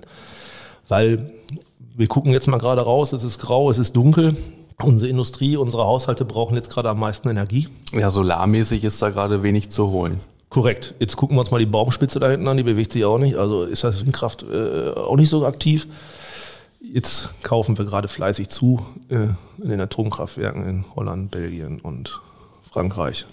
Weil 0.88 1.34
wir 1.96 2.08
gucken 2.08 2.32
jetzt 2.32 2.48
mal 2.48 2.58
gerade 2.58 2.82
raus, 2.82 3.12
es 3.12 3.24
ist 3.24 3.40
grau, 3.40 3.70
es 3.70 3.78
ist 3.78 3.96
dunkel. 3.96 4.38
Unsere 4.82 5.10
Industrie, 5.10 5.58
unsere 5.58 5.84
Haushalte 5.84 6.24
brauchen 6.24 6.56
jetzt 6.56 6.70
gerade 6.70 6.90
am 6.90 7.00
meisten 7.00 7.28
Energie. 7.28 7.68
Ja, 7.92 8.10
solarmäßig 8.10 8.84
ist 8.84 9.02
da 9.02 9.10
gerade 9.10 9.44
wenig 9.44 9.72
zu 9.72 9.90
holen. 9.90 10.20
Korrekt. 10.50 10.94
Jetzt 11.00 11.18
gucken 11.18 11.36
wir 11.36 11.42
uns 11.42 11.52
mal 11.52 11.60
die 11.60 11.66
Baumspitze 11.66 12.20
da 12.20 12.30
hinten 12.30 12.48
an, 12.48 12.56
die 12.56 12.64
bewegt 12.64 12.94
sich 12.94 13.04
auch 13.04 13.18
nicht. 13.18 13.36
Also 13.36 13.64
ist 13.64 13.84
das 13.84 14.06
Windkraft 14.06 14.46
äh, 14.50 14.92
auch 14.92 15.18
nicht 15.18 15.30
so 15.30 15.46
aktiv. 15.46 15.88
Jetzt 16.94 17.30
kaufen 17.44 17.78
wir 17.78 17.86
gerade 17.86 18.08
fleißig 18.08 18.48
zu 18.50 18.86
äh, 19.10 19.28
in 19.62 19.70
den 19.70 19.82
Atomkraftwerken 19.82 20.68
in 20.68 20.86
Holland, 20.96 21.32
Belgien 21.32 21.80
und 21.82 22.22
Frankreich. 22.64 23.26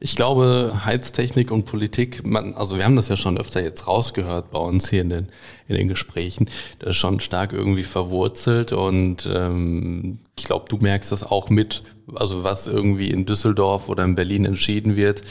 Ich 0.00 0.16
glaube, 0.16 0.82
Heiztechnik 0.84 1.50
und 1.50 1.64
Politik, 1.64 2.26
man, 2.26 2.54
also 2.54 2.76
wir 2.76 2.84
haben 2.84 2.96
das 2.96 3.08
ja 3.08 3.16
schon 3.16 3.38
öfter 3.38 3.62
jetzt 3.62 3.86
rausgehört 3.86 4.50
bei 4.50 4.58
uns 4.58 4.90
hier 4.90 5.00
in 5.00 5.08
den, 5.08 5.28
in 5.66 5.76
den 5.76 5.88
Gesprächen, 5.88 6.50
das 6.78 6.90
ist 6.90 6.96
schon 6.96 7.20
stark 7.20 7.52
irgendwie 7.52 7.84
verwurzelt 7.84 8.72
und 8.72 9.30
ähm, 9.32 10.18
ich 10.38 10.44
glaube, 10.44 10.66
du 10.68 10.76
merkst 10.76 11.10
das 11.10 11.22
auch 11.22 11.48
mit, 11.48 11.84
also 12.14 12.44
was 12.44 12.66
irgendwie 12.66 13.08
in 13.08 13.24
Düsseldorf 13.24 13.88
oder 13.88 14.04
in 14.04 14.14
Berlin 14.14 14.44
entschieden 14.44 14.96
wird, 14.96 15.22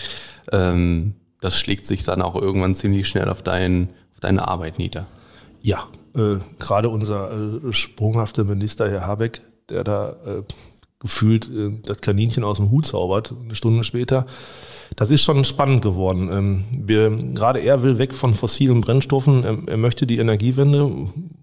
ähm, 0.51 1.15
das 1.39 1.59
schlägt 1.59 1.85
sich 1.85 2.03
dann 2.03 2.21
auch 2.21 2.35
irgendwann 2.35 2.73
ziemlich 2.73 3.07
schnell 3.07 3.29
auf, 3.29 3.43
dein, 3.43 3.89
auf 4.13 4.21
deine 4.21 4.47
Arbeit 4.47 4.79
nieder. 4.79 5.05
Ja, 5.61 5.87
äh, 6.15 6.37
gerade 6.59 6.89
unser 6.89 7.31
äh, 7.31 7.73
sprunghafte 7.73 8.43
Minister, 8.43 8.89
Herr 8.89 9.07
Habeck, 9.07 9.41
der 9.69 9.83
da 9.83 10.15
äh, 10.25 10.43
gefühlt 10.99 11.49
äh, 11.49 11.71
das 11.83 12.01
Kaninchen 12.01 12.43
aus 12.43 12.57
dem 12.57 12.71
Hut 12.71 12.87
zaubert, 12.87 13.33
eine 13.43 13.55
Stunde 13.55 13.83
später. 13.83 14.25
Das 14.95 15.11
ist 15.11 15.23
schon 15.23 15.43
spannend 15.43 15.81
geworden. 15.81 16.29
Ähm, 16.31 16.65
wir, 16.71 17.11
gerade 17.11 17.59
er 17.59 17.83
will 17.83 17.97
weg 17.97 18.13
von 18.13 18.33
fossilen 18.33 18.81
Brennstoffen. 18.81 19.43
Er, 19.43 19.57
er 19.67 19.77
möchte 19.77 20.07
die 20.07 20.19
Energiewende, 20.19 20.89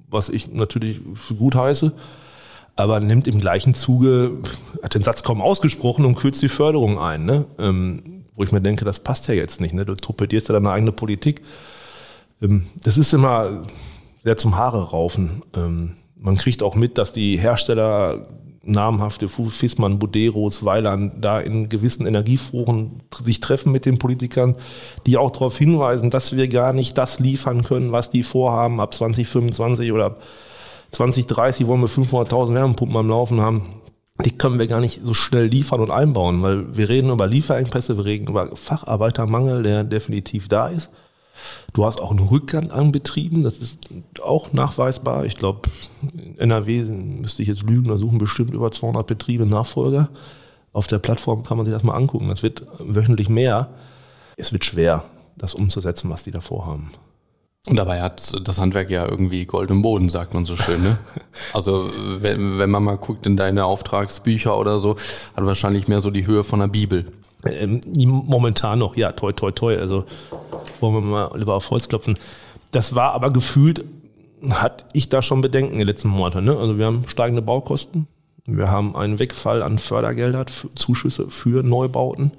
was 0.09 0.29
ich 0.29 0.53
natürlich 0.53 1.01
für 1.15 1.35
gut 1.35 1.55
heiße, 1.55 1.93
aber 2.77 3.01
nimmt 3.01 3.29
im 3.29 3.41
gleichen 3.41 3.75
Zuge, 3.75 4.39
hat 4.83 4.95
den 4.95 5.03
Satz 5.03 5.23
kaum 5.23 5.43
ausgesprochen 5.43 6.05
und 6.05 6.15
kürzt 6.15 6.43
die 6.43 6.49
Förderung 6.49 6.99
ein. 6.99 7.25
Ne? 7.25 7.45
Ähm, 7.59 8.25
wo 8.35 8.45
ich 8.45 8.53
mir 8.53 8.63
denke, 8.63 8.85
das 8.85 9.01
passt 9.01 9.29
ja 9.29 9.35
jetzt 9.35 9.61
nicht. 9.61 9.75
Ne? 9.75 9.85
Du 9.85 9.95
torpedierst 9.95 10.49
ja 10.49 10.55
deine 10.55 10.71
eigene 10.71 10.93
Politik. 10.93 11.43
Ähm, 12.41 12.67
das 12.83 12.97
ist 12.97 13.13
immer 13.13 13.67
sehr 14.23 14.37
zum 14.37 14.57
Haare 14.57 14.91
raufen. 14.91 15.43
Ähm, 15.55 15.97
man 16.17 16.37
kriegt 16.37 16.63
auch 16.63 16.75
mit, 16.75 16.99
dass 16.99 17.13
die 17.13 17.39
Hersteller 17.39 18.29
namhafte 18.63 19.29
Fissmann, 19.29 19.99
Buderos, 19.99 20.65
Weiland 20.65 21.25
da 21.25 21.41
in 21.41 21.69
gewissen 21.69 22.07
Energieforen 22.07 23.03
sich 23.25 23.41
treffen 23.41 23.73
mit 23.73 23.87
den 23.87 23.99
Politikern, 23.99 24.57
die 25.07 25.17
auch 25.17 25.31
darauf 25.31 25.57
hinweisen, 25.57 26.11
dass 26.11 26.37
wir 26.37 26.49
gar 26.49 26.73
nicht 26.73 26.99
das 26.99 27.19
liefern 27.21 27.63
können, 27.63 27.93
was 27.93 28.11
die 28.11 28.23
vorhaben. 28.23 28.81
Ab 28.81 28.93
2025 28.93 29.93
oder 29.93 30.07
ab 30.07 30.23
2030 30.91 31.67
wollen 31.67 31.81
wir 31.81 31.89
500.000 31.89 32.55
Wärmepumpen 32.55 32.97
am 32.97 33.09
Laufen 33.09 33.41
haben. 33.41 33.63
Die 34.25 34.37
können 34.37 34.59
wir 34.59 34.67
gar 34.67 34.81
nicht 34.81 35.01
so 35.03 35.15
schnell 35.15 35.47
liefern 35.47 35.81
und 35.81 35.91
einbauen, 35.91 36.43
weil 36.43 36.77
wir 36.77 36.91
reden 36.91 37.11
über 37.11 37.27
Lieferengpässe, 37.27 37.97
wir 37.97 38.05
reden 38.05 38.29
über 38.29 38.55
Facharbeitermangel, 38.55 39.63
der 39.63 39.85
definitiv 39.85 40.49
da 40.49 40.69
ist. 40.69 40.93
Du 41.73 41.85
hast 41.85 42.01
auch 42.01 42.11
einen 42.11 42.27
Rückgang 42.27 42.71
an 42.71 42.93
Betrieben, 42.93 43.43
das 43.43 43.59
ist 43.59 43.89
auch 44.23 44.53
nachweisbar. 44.53 45.25
Ich 45.25 45.37
glaube, 45.37 45.69
in 46.13 46.39
NRW 46.39 46.85
müsste 46.85 47.43
ich 47.43 47.49
jetzt 47.49 47.63
lügen, 47.63 47.89
da 47.89 47.97
suchen 47.97 48.19
bestimmt 48.19 48.55
über 48.55 48.71
200 48.73 49.07
Betriebe 49.07 49.47
Nachfolger. 49.47 50.11
Auf 50.73 50.87
der 50.87 50.99
Plattform 50.99 51.43
kann 51.43 51.57
man 51.57 51.67
sich 51.67 51.75
das 51.75 51.83
mal 51.83 51.95
angucken. 51.95 52.29
Das 52.29 52.43
wird 52.43 52.65
wöchentlich 52.79 53.29
mehr. 53.29 53.71
Es 54.37 54.53
wird 54.53 54.65
schwer, 54.65 55.05
das 55.37 55.55
umzusetzen, 55.55 56.11
was 56.11 56.23
die 56.23 56.31
da 56.31 56.41
vorhaben. 56.41 56.91
Und 57.67 57.77
dabei 57.77 58.01
hat 58.01 58.33
das 58.47 58.59
Handwerk 58.59 58.89
ja 58.89 59.07
irgendwie 59.07 59.45
goldenen 59.45 59.83
Boden, 59.83 60.09
sagt 60.09 60.33
man 60.33 60.45
so 60.45 60.57
schön. 60.57 60.83
Ne? 60.83 60.99
Also 61.53 61.91
wenn, 62.19 62.59
wenn 62.59 62.71
man 62.71 62.83
mal 62.83 62.97
guckt 62.97 63.27
in 63.27 63.37
deine 63.37 63.65
Auftragsbücher 63.65 64.57
oder 64.59 64.79
so, 64.79 64.97
hat 65.37 65.47
wahrscheinlich 65.47 65.89
mehr 65.89 66.01
so 66.01 66.11
die 66.11 66.27
Höhe 66.27 66.43
von 66.43 66.61
der 66.61 66.69
Bibel. 66.69 67.07
Ähm, 67.47 67.81
momentan 68.05 68.79
noch, 68.79 68.97
ja, 68.97 69.13
toi, 69.13 69.33
toi, 69.33 69.51
toi. 69.51 69.77
Also 69.77 70.05
wollen 70.81 70.95
wir 70.95 71.01
mal 71.01 71.39
lieber 71.39 71.55
auf 71.55 71.71
Holz 71.71 71.89
klopfen. 71.89 72.19
Das 72.71 72.95
war 72.95 73.13
aber 73.13 73.33
gefühlt, 73.33 73.85
hatte 74.49 74.85
ich 74.93 75.09
da 75.09 75.23
schon 75.23 75.41
Bedenken 75.41 75.73
in 75.73 75.79
den 75.79 75.89
letzten 75.89 76.09
Monaten. 76.09 76.45
Ne? 76.45 76.57
Also 76.57 76.79
wir 76.79 76.87
haben 76.87 77.05
steigende 77.07 77.43
Baukosten, 77.43 78.07
wir 78.47 78.71
haben 78.71 78.97
einen 78.97 79.19
Wegfall 79.19 79.63
an 79.63 79.79
Fördergelder, 79.79 80.47
Zuschüsse 80.75 81.31
für 81.31 81.63
Neubauten. 81.63 82.33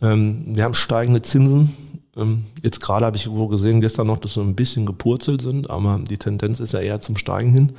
Ähm, 0.00 0.44
wir 0.46 0.64
haben 0.64 0.74
steigende 0.74 1.22
Zinsen. 1.22 1.74
Ähm, 2.16 2.44
jetzt 2.62 2.80
gerade 2.80 3.06
habe 3.06 3.16
ich 3.16 3.30
wohl 3.30 3.48
gesehen, 3.48 3.80
gestern 3.80 4.06
noch, 4.06 4.18
dass 4.18 4.34
sie 4.34 4.40
ein 4.40 4.56
bisschen 4.56 4.86
gepurzelt 4.86 5.42
sind, 5.42 5.70
aber 5.70 6.00
die 6.08 6.18
Tendenz 6.18 6.60
ist 6.60 6.72
ja 6.72 6.80
eher 6.80 7.00
zum 7.00 7.16
Steigen 7.16 7.52
hin. 7.52 7.72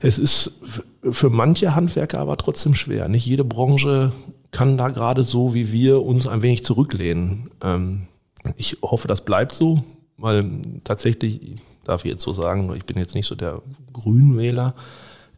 Es 0.00 0.18
ist 0.18 0.60
für 1.10 1.30
manche 1.30 1.74
Handwerker 1.74 2.20
aber 2.20 2.36
trotzdem 2.36 2.74
schwer. 2.74 3.08
Nicht 3.08 3.26
jede 3.26 3.44
Branche 3.44 4.12
kann 4.52 4.76
da 4.76 4.90
gerade 4.90 5.24
so 5.24 5.54
wie 5.54 5.72
wir 5.72 6.02
uns 6.02 6.28
ein 6.28 6.42
wenig 6.42 6.64
zurücklehnen. 6.64 7.50
Ähm, 7.62 8.06
ich 8.56 8.76
hoffe, 8.82 9.08
das 9.08 9.24
bleibt 9.24 9.54
so, 9.54 9.82
weil 10.18 10.44
tatsächlich, 10.84 11.56
darf 11.84 12.04
ich 12.04 12.12
jetzt 12.12 12.22
so 12.22 12.32
sagen, 12.32 12.72
ich 12.76 12.84
bin 12.84 12.98
jetzt 12.98 13.14
nicht 13.14 13.26
so 13.26 13.34
der 13.34 13.60
Grünwähler, 13.92 14.74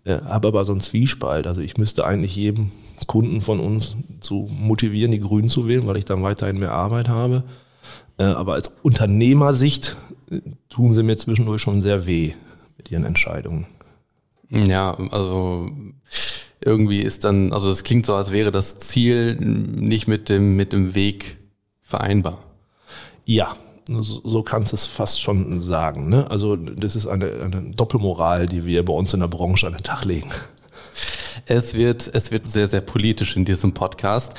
äh, 0.05 0.21
habe 0.21 0.49
aber 0.49 0.65
so 0.65 0.73
einen 0.73 0.81
Zwiespalt. 0.81 1.47
Also 1.47 1.61
ich 1.61 1.79
müsste 1.79 2.05
eigentlich 2.05 2.37
jedem 2.37 2.71
Kunden 3.07 3.41
von 3.41 3.61
uns 3.61 3.97
zu 4.21 4.49
motivieren, 4.51 5.13
die 5.13 5.21
Grünen 5.21 5.49
zu 5.49 5.69
wählen, 5.69 5.87
weil 5.87 5.97
ich 5.97 6.05
dann 6.05 6.23
weiterhin 6.23 6.59
mehr 6.59 6.73
Arbeit 6.73 7.09
habe. 7.09 7.45
Äh, 8.19 8.25
aber 8.25 8.55
als 8.55 8.77
Unternehmersicht 8.83 9.97
äh, 10.31 10.41
tun 10.69 10.93
sie 10.93 11.03
mir 11.03 11.17
zwischendurch 11.17 11.63
schon 11.63 11.83
sehr 11.83 12.07
weh 12.07 12.33
mit 12.77 12.91
ihren 12.91 13.05
Entscheidungen. 13.05 13.67
Ja, 14.51 14.97
also 15.11 15.71
irgendwie 16.65 17.01
ist 17.01 17.25
dann, 17.25 17.53
also 17.53 17.71
es 17.71 17.85
klingt 17.85 18.07
so, 18.07 18.15
als 18.15 18.33
wäre 18.33 18.51
das 18.51 18.79
Ziel 18.79 19.37
nicht 19.37 20.09
mit 20.09 20.29
dem, 20.29 20.57
mit 20.57 20.73
dem 20.73 20.95
Weg 20.95 21.39
vereinbar. 21.83 22.39
Ja, 23.25 23.57
so, 23.89 24.43
kannst 24.43 24.73
du 24.73 24.77
es 24.77 24.87
fast 24.87 25.21
schon 25.21 25.61
sagen. 25.61 26.09
Ne? 26.09 26.31
Also 26.31 26.57
das 26.57 26.97
ist 26.97 27.07
eine, 27.07 27.31
eine 27.43 27.71
Doppelmoral, 27.75 28.47
die 28.47 28.65
wir 28.65 28.85
bei 28.85 28.93
uns 28.93 29.13
in 29.13 29.21
der 29.21 29.29
Branche 29.29 29.67
an 29.67 29.75
den 29.75 29.83
Tag 29.83 30.05
legen. 30.05 30.31
Es 31.47 31.75
wird, 31.75 32.11
es 32.15 32.31
wird 32.31 32.51
sehr, 32.51 32.67
sehr 32.67 32.81
politisch 32.81 33.37
in 33.37 33.45
diesem 33.45 33.75
Podcast. 33.75 34.35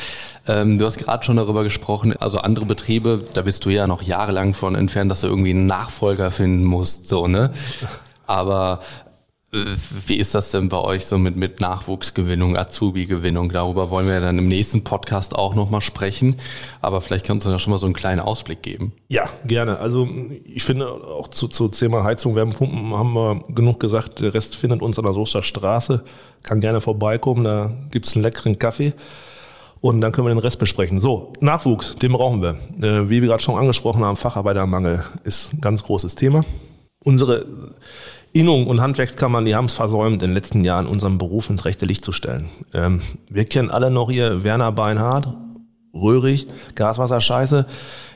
Ähm, 0.47 0.79
du 0.79 0.85
hast 0.85 0.97
gerade 0.97 1.23
schon 1.23 1.35
darüber 1.35 1.63
gesprochen, 1.63 2.15
also 2.17 2.39
andere 2.39 2.65
Betriebe, 2.65 3.23
da 3.33 3.43
bist 3.43 3.65
du 3.65 3.69
ja 3.69 3.85
noch 3.85 4.01
jahrelang 4.01 4.53
von 4.53 4.75
entfernt, 4.75 5.11
dass 5.11 5.21
du 5.21 5.27
irgendwie 5.27 5.51
einen 5.51 5.67
Nachfolger 5.67 6.31
finden 6.31 6.63
musst, 6.63 7.07
so, 7.07 7.27
ne? 7.27 7.51
Aber 8.25 8.79
wie 10.07 10.17
ist 10.17 10.35
das 10.35 10.51
denn 10.51 10.69
bei 10.69 10.77
euch 10.77 11.05
so 11.05 11.17
mit, 11.17 11.35
mit 11.37 11.61
Nachwuchsgewinnung, 11.61 12.57
Azubi-Gewinnung? 12.57 13.51
Darüber 13.51 13.89
wollen 13.89 14.07
wir 14.07 14.19
dann 14.19 14.37
im 14.37 14.47
nächsten 14.47 14.83
Podcast 14.83 15.35
auch 15.35 15.55
nochmal 15.55 15.81
sprechen. 15.81 16.35
Aber 16.81 17.01
vielleicht 17.01 17.25
kannst 17.25 17.45
du 17.45 17.51
da 17.51 17.59
schon 17.59 17.71
mal 17.71 17.77
so 17.77 17.85
einen 17.85 17.95
kleinen 17.95 18.19
Ausblick 18.19 18.61
geben. 18.61 18.93
Ja, 19.09 19.29
gerne. 19.45 19.79
Also 19.79 20.07
ich 20.43 20.63
finde 20.63 20.87
auch 20.89 21.29
zu, 21.29 21.47
zu 21.47 21.69
Thema 21.69 22.03
Heizung, 22.03 22.35
Wärmepumpen 22.35 22.93
haben 22.93 23.13
wir 23.13 23.39
genug 23.49 23.79
gesagt. 23.79 24.19
Der 24.19 24.33
Rest 24.33 24.55
findet 24.55 24.81
uns 24.81 24.99
an 24.99 25.05
der 25.05 25.13
Soester 25.13 25.41
Straße. 25.41 26.03
Kann 26.43 26.59
gerne 26.59 26.81
vorbeikommen, 26.81 27.43
da 27.43 27.71
gibt's 27.91 28.15
einen 28.15 28.23
leckeren 28.23 28.59
Kaffee. 28.59 28.93
Und 29.81 30.01
dann 30.01 30.11
können 30.11 30.27
wir 30.27 30.33
den 30.33 30.39
Rest 30.39 30.59
besprechen. 30.59 30.99
So, 30.99 31.31
Nachwuchs, 31.41 31.95
den 31.95 32.11
brauchen 32.11 32.41
wir. 32.41 32.57
Äh, 32.81 33.09
wie 33.09 33.21
wir 33.21 33.29
gerade 33.29 33.43
schon 33.43 33.55
angesprochen 33.55 34.03
haben, 34.03 34.17
Facharbeitermangel 34.17 35.03
ist 35.23 35.53
ein 35.53 35.61
ganz 35.61 35.83
großes 35.83 36.15
Thema. 36.15 36.43
Unsere 37.03 37.45
Innung 38.35 38.67
und 38.67 38.81
Handwerkskammern, 38.81 39.45
die 39.45 39.55
haben 39.55 39.65
es 39.65 39.75
versäumt, 39.75 40.21
in 40.21 40.27
den 40.27 40.33
letzten 40.33 40.65
Jahren 40.65 40.87
unseren 40.87 41.17
Beruf 41.17 41.49
ins 41.49 41.63
rechte 41.63 41.85
Licht 41.85 42.03
zu 42.03 42.11
stellen. 42.11 42.49
Ähm, 42.73 42.99
wir 43.29 43.45
kennen 43.45 43.71
alle 43.71 43.89
noch 43.89 44.11
hier 44.11 44.43
Werner 44.43 44.73
Beinhardt, 44.73 45.29
Röhrig, 45.93 46.47
Gaswasserscheiße. 46.75 47.65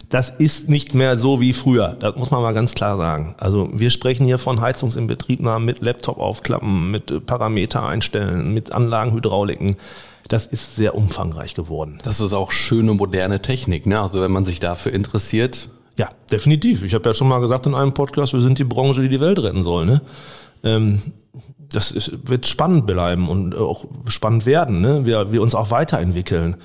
Das 0.10 0.29
ist 0.29 0.67
nicht 0.67 0.93
mehr 0.93 1.17
so 1.17 1.39
wie 1.39 1.53
früher. 1.53 1.95
Das 1.97 2.17
muss 2.17 2.32
man 2.32 2.41
mal 2.41 2.53
ganz 2.53 2.75
klar 2.75 2.97
sagen. 2.97 3.36
Also 3.38 3.69
wir 3.71 3.91
sprechen 3.91 4.25
hier 4.25 4.39
von 4.39 4.60
Heizungsinbetriebnahmen 4.60 5.65
mit 5.65 5.82
Laptop 5.82 6.17
aufklappen, 6.17 6.91
mit 6.91 7.25
Parameter 7.25 7.88
einstellen, 7.88 8.53
mit 8.53 8.73
Anlagenhydrauliken. 8.73 9.77
Das 10.27 10.45
ist 10.45 10.75
sehr 10.75 10.95
umfangreich 10.95 11.53
geworden. 11.53 11.99
Das 12.03 12.19
ist 12.19 12.34
auch 12.34 12.51
schöne 12.51 12.93
moderne 12.93 13.41
Technik. 13.41 13.86
Ne? 13.86 14.01
Also 14.01 14.19
wenn 14.19 14.32
man 14.32 14.43
sich 14.43 14.60
dafür 14.60 14.91
interessiert, 14.91 15.69
ja, 16.00 16.10
definitiv. 16.32 16.84
Ich 16.84 16.94
habe 16.94 17.10
ja 17.10 17.14
schon 17.14 17.28
mal 17.28 17.42
gesagt 17.42 17.66
in 17.66 17.76
einem 17.76 17.94
Podcast, 17.94 18.32
wir 18.32 18.40
sind 18.40 18.58
die 18.58 18.64
Branche, 18.64 19.02
die 19.02 19.10
die 19.10 19.20
Welt 19.20 19.38
retten 19.44 19.64
soll. 19.64 19.86
Ne? 19.86 20.02
Ähm, 20.64 21.02
das 21.72 21.92
ist, 21.92 22.30
wird 22.30 22.48
spannend 22.48 22.88
bleiben 22.88 23.28
und 23.28 23.54
auch 23.54 23.86
spannend 24.08 24.46
werden. 24.46 24.80
Ne? 24.80 25.06
Wir, 25.06 25.34
wir 25.34 25.42
uns 25.42 25.56
auch 25.56 25.72
weiterentwickeln. 25.72 26.56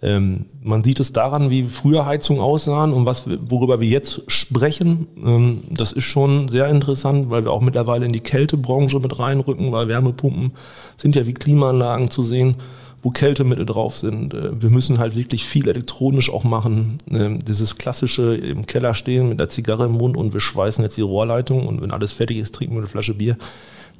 Ähm, 0.00 0.46
man 0.62 0.82
sieht 0.84 1.00
es 1.00 1.12
daran, 1.12 1.50
wie 1.50 1.64
früher 1.64 2.06
Heizungen 2.06 2.40
aussahen 2.40 2.94
und 2.94 3.04
was, 3.04 3.26
worüber 3.28 3.78
wir 3.80 3.88
jetzt 3.88 4.22
sprechen. 4.28 5.06
Ähm, 5.22 5.64
das 5.68 5.92
ist 5.92 6.04
schon 6.04 6.48
sehr 6.48 6.68
interessant, 6.68 7.28
weil 7.28 7.44
wir 7.44 7.52
auch 7.52 7.60
mittlerweile 7.60 8.06
in 8.06 8.14
die 8.14 8.20
Kältebranche 8.20 9.00
mit 9.00 9.18
reinrücken, 9.18 9.70
weil 9.70 9.88
Wärmepumpen 9.88 10.52
sind 10.96 11.14
ja 11.14 11.26
wie 11.26 11.34
Klimaanlagen 11.34 12.10
zu 12.10 12.22
sehen 12.22 12.56
wo 13.02 13.10
Kältemittel 13.10 13.66
drauf 13.66 13.96
sind. 13.96 14.34
Äh, 14.34 14.60
wir 14.60 14.70
müssen 14.70 14.98
halt 14.98 15.16
wirklich 15.16 15.44
viel 15.44 15.68
elektronisch 15.68 16.30
auch 16.30 16.44
machen. 16.44 16.98
Ähm, 17.10 17.38
dieses 17.38 17.76
klassische 17.76 18.34
im 18.34 18.66
Keller 18.66 18.94
stehen 18.94 19.28
mit 19.28 19.40
der 19.40 19.48
Zigarre 19.48 19.86
im 19.86 19.92
Mund 19.92 20.16
und 20.16 20.32
wir 20.32 20.40
schweißen 20.40 20.82
jetzt 20.84 20.96
die 20.96 21.02
Rohrleitung 21.02 21.66
und 21.66 21.80
wenn 21.80 21.90
alles 21.90 22.12
fertig 22.12 22.38
ist, 22.38 22.54
trinken 22.54 22.74
wir 22.74 22.80
eine 22.80 22.88
Flasche 22.88 23.14
Bier. 23.14 23.36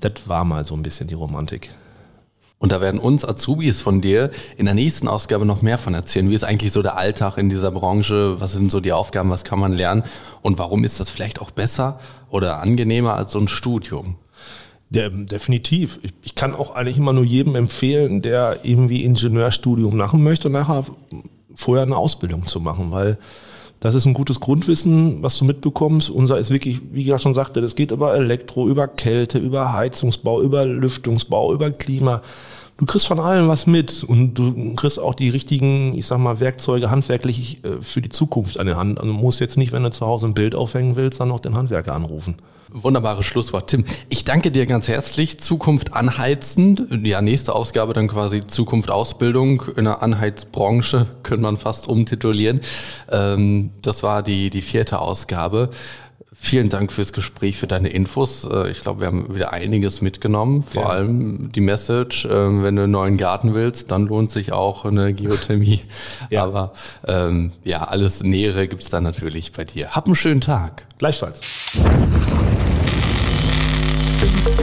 Das 0.00 0.12
war 0.26 0.44
mal 0.44 0.64
so 0.64 0.74
ein 0.74 0.82
bisschen 0.82 1.08
die 1.08 1.14
Romantik. 1.14 1.70
Und 2.60 2.72
da 2.72 2.80
werden 2.80 2.98
uns 2.98 3.24
Azubis 3.24 3.80
von 3.80 4.00
dir 4.00 4.30
in 4.56 4.64
der 4.64 4.74
nächsten 4.74 5.06
Ausgabe 5.06 5.46
noch 5.46 5.62
mehr 5.62 5.78
von 5.78 5.94
erzählen. 5.94 6.28
Wie 6.28 6.34
ist 6.34 6.42
eigentlich 6.42 6.72
so 6.72 6.82
der 6.82 6.96
Alltag 6.96 7.38
in 7.38 7.48
dieser 7.48 7.70
Branche? 7.70 8.40
Was 8.40 8.52
sind 8.52 8.72
so 8.72 8.80
die 8.80 8.92
Aufgaben? 8.92 9.30
Was 9.30 9.44
kann 9.44 9.60
man 9.60 9.72
lernen? 9.72 10.02
Und 10.42 10.58
warum 10.58 10.82
ist 10.82 10.98
das 10.98 11.08
vielleicht 11.08 11.40
auch 11.40 11.52
besser 11.52 12.00
oder 12.30 12.60
angenehmer 12.60 13.14
als 13.14 13.30
so 13.30 13.38
ein 13.38 13.46
Studium? 13.46 14.16
Der, 14.90 15.10
definitiv. 15.10 15.98
Ich, 16.02 16.14
ich, 16.22 16.34
kann 16.34 16.54
auch 16.54 16.74
eigentlich 16.74 16.96
immer 16.96 17.12
nur 17.12 17.24
jedem 17.24 17.54
empfehlen, 17.56 18.22
der 18.22 18.60
irgendwie 18.62 19.04
Ingenieurstudium 19.04 19.96
machen 19.96 20.22
möchte 20.22 20.48
nachher 20.48 20.84
vorher 21.54 21.84
eine 21.84 21.96
Ausbildung 21.96 22.46
zu 22.46 22.60
machen, 22.60 22.90
weil 22.90 23.18
das 23.80 23.94
ist 23.94 24.06
ein 24.06 24.14
gutes 24.14 24.40
Grundwissen, 24.40 25.22
was 25.22 25.36
du 25.38 25.44
mitbekommst. 25.44 26.10
Unser 26.10 26.38
ist 26.38 26.50
wirklich, 26.50 26.80
wie 26.90 27.02
ich 27.02 27.06
ja 27.06 27.18
schon 27.18 27.34
sagte, 27.34 27.60
das 27.60 27.76
geht 27.76 27.90
über 27.90 28.14
Elektro, 28.14 28.66
über 28.66 28.88
Kälte, 28.88 29.38
über 29.38 29.72
Heizungsbau, 29.72 30.40
über 30.42 30.64
Lüftungsbau, 30.66 31.52
über 31.52 31.70
Klima. 31.70 32.22
Du 32.78 32.86
kriegst 32.86 33.06
von 33.06 33.20
allem 33.20 33.48
was 33.48 33.66
mit 33.66 34.04
und 34.04 34.34
du 34.34 34.74
kriegst 34.74 34.98
auch 34.98 35.14
die 35.14 35.28
richtigen, 35.28 35.96
ich 35.96 36.06
sag 36.06 36.18
mal, 36.18 36.40
Werkzeuge 36.40 36.90
handwerklich 36.90 37.58
äh, 37.64 37.82
für 37.82 38.00
die 38.00 38.08
Zukunft 38.08 38.58
an 38.58 38.66
der 38.66 38.76
Hand. 38.76 38.98
Also 38.98 39.12
du 39.12 39.18
musst 39.18 39.40
jetzt 39.40 39.58
nicht, 39.58 39.72
wenn 39.72 39.82
du 39.82 39.90
zu 39.90 40.06
Hause 40.06 40.26
ein 40.26 40.34
Bild 40.34 40.54
aufhängen 40.54 40.96
willst, 40.96 41.20
dann 41.20 41.28
noch 41.28 41.40
den 41.40 41.56
Handwerker 41.56 41.94
anrufen. 41.94 42.36
Wunderbares 42.70 43.24
Schlusswort, 43.24 43.70
Tim. 43.70 43.84
Ich 44.10 44.24
danke 44.24 44.50
dir 44.50 44.66
ganz 44.66 44.88
herzlich. 44.88 45.40
Zukunft 45.40 45.94
anheizen. 45.94 47.02
Ja, 47.04 47.22
nächste 47.22 47.54
Ausgabe 47.54 47.94
dann 47.94 48.08
quasi 48.08 48.46
Zukunft 48.46 48.90
Ausbildung 48.90 49.62
in 49.76 49.84
der 49.84 50.02
Anheizbranche, 50.02 51.06
könnte 51.22 51.42
man 51.42 51.56
fast 51.56 51.88
umtitulieren. 51.88 52.60
Ähm, 53.10 53.70
das 53.82 54.02
war 54.02 54.22
die, 54.22 54.50
die 54.50 54.62
vierte 54.62 54.98
Ausgabe. 55.00 55.70
Vielen 56.40 56.68
Dank 56.68 56.92
fürs 56.92 57.12
Gespräch, 57.12 57.56
für 57.56 57.66
deine 57.66 57.88
Infos. 57.88 58.44
Äh, 58.44 58.70
ich 58.70 58.80
glaube, 58.80 59.00
wir 59.00 59.06
haben 59.08 59.34
wieder 59.34 59.52
einiges 59.52 60.02
mitgenommen. 60.02 60.62
Vor 60.62 60.82
ja. 60.82 60.88
allem 60.90 61.50
die 61.50 61.60
Message, 61.60 62.28
ähm, 62.30 62.62
wenn 62.62 62.76
du 62.76 62.82
einen 62.82 62.92
neuen 62.92 63.16
Garten 63.16 63.54
willst, 63.54 63.90
dann 63.90 64.06
lohnt 64.06 64.30
sich 64.30 64.52
auch 64.52 64.84
eine 64.84 65.14
Geothermie. 65.14 65.80
ja. 66.30 66.44
Aber 66.44 66.74
ähm, 67.06 67.52
ja, 67.64 67.84
alles 67.84 68.22
Nähere 68.22 68.68
gibt's 68.68 68.88
da 68.88 69.00
natürlich 69.00 69.52
bei 69.52 69.64
dir. 69.64 69.90
Hab 69.90 70.06
einen 70.06 70.14
schönen 70.14 70.40
Tag. 70.40 70.86
Gleichfalls. 70.98 71.40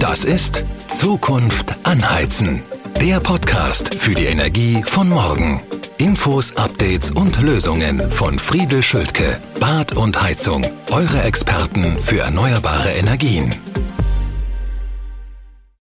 Das 0.07 0.23
ist 0.23 0.63
Zukunft 0.87 1.73
anheizen. 1.81 2.61
Der 3.01 3.19
Podcast 3.19 3.95
für 3.95 4.13
die 4.13 4.25
Energie 4.25 4.83
von 4.85 5.09
morgen. 5.09 5.63
Infos, 5.97 6.55
Updates 6.57 7.09
und 7.09 7.41
Lösungen 7.41 8.11
von 8.11 8.37
Friedel 8.37 8.83
Schultke. 8.83 9.39
Bad 9.59 9.93
und 9.93 10.21
Heizung. 10.21 10.63
Eure 10.91 11.23
Experten 11.23 11.97
für 11.99 12.19
erneuerbare 12.19 12.91
Energien. 12.91 13.55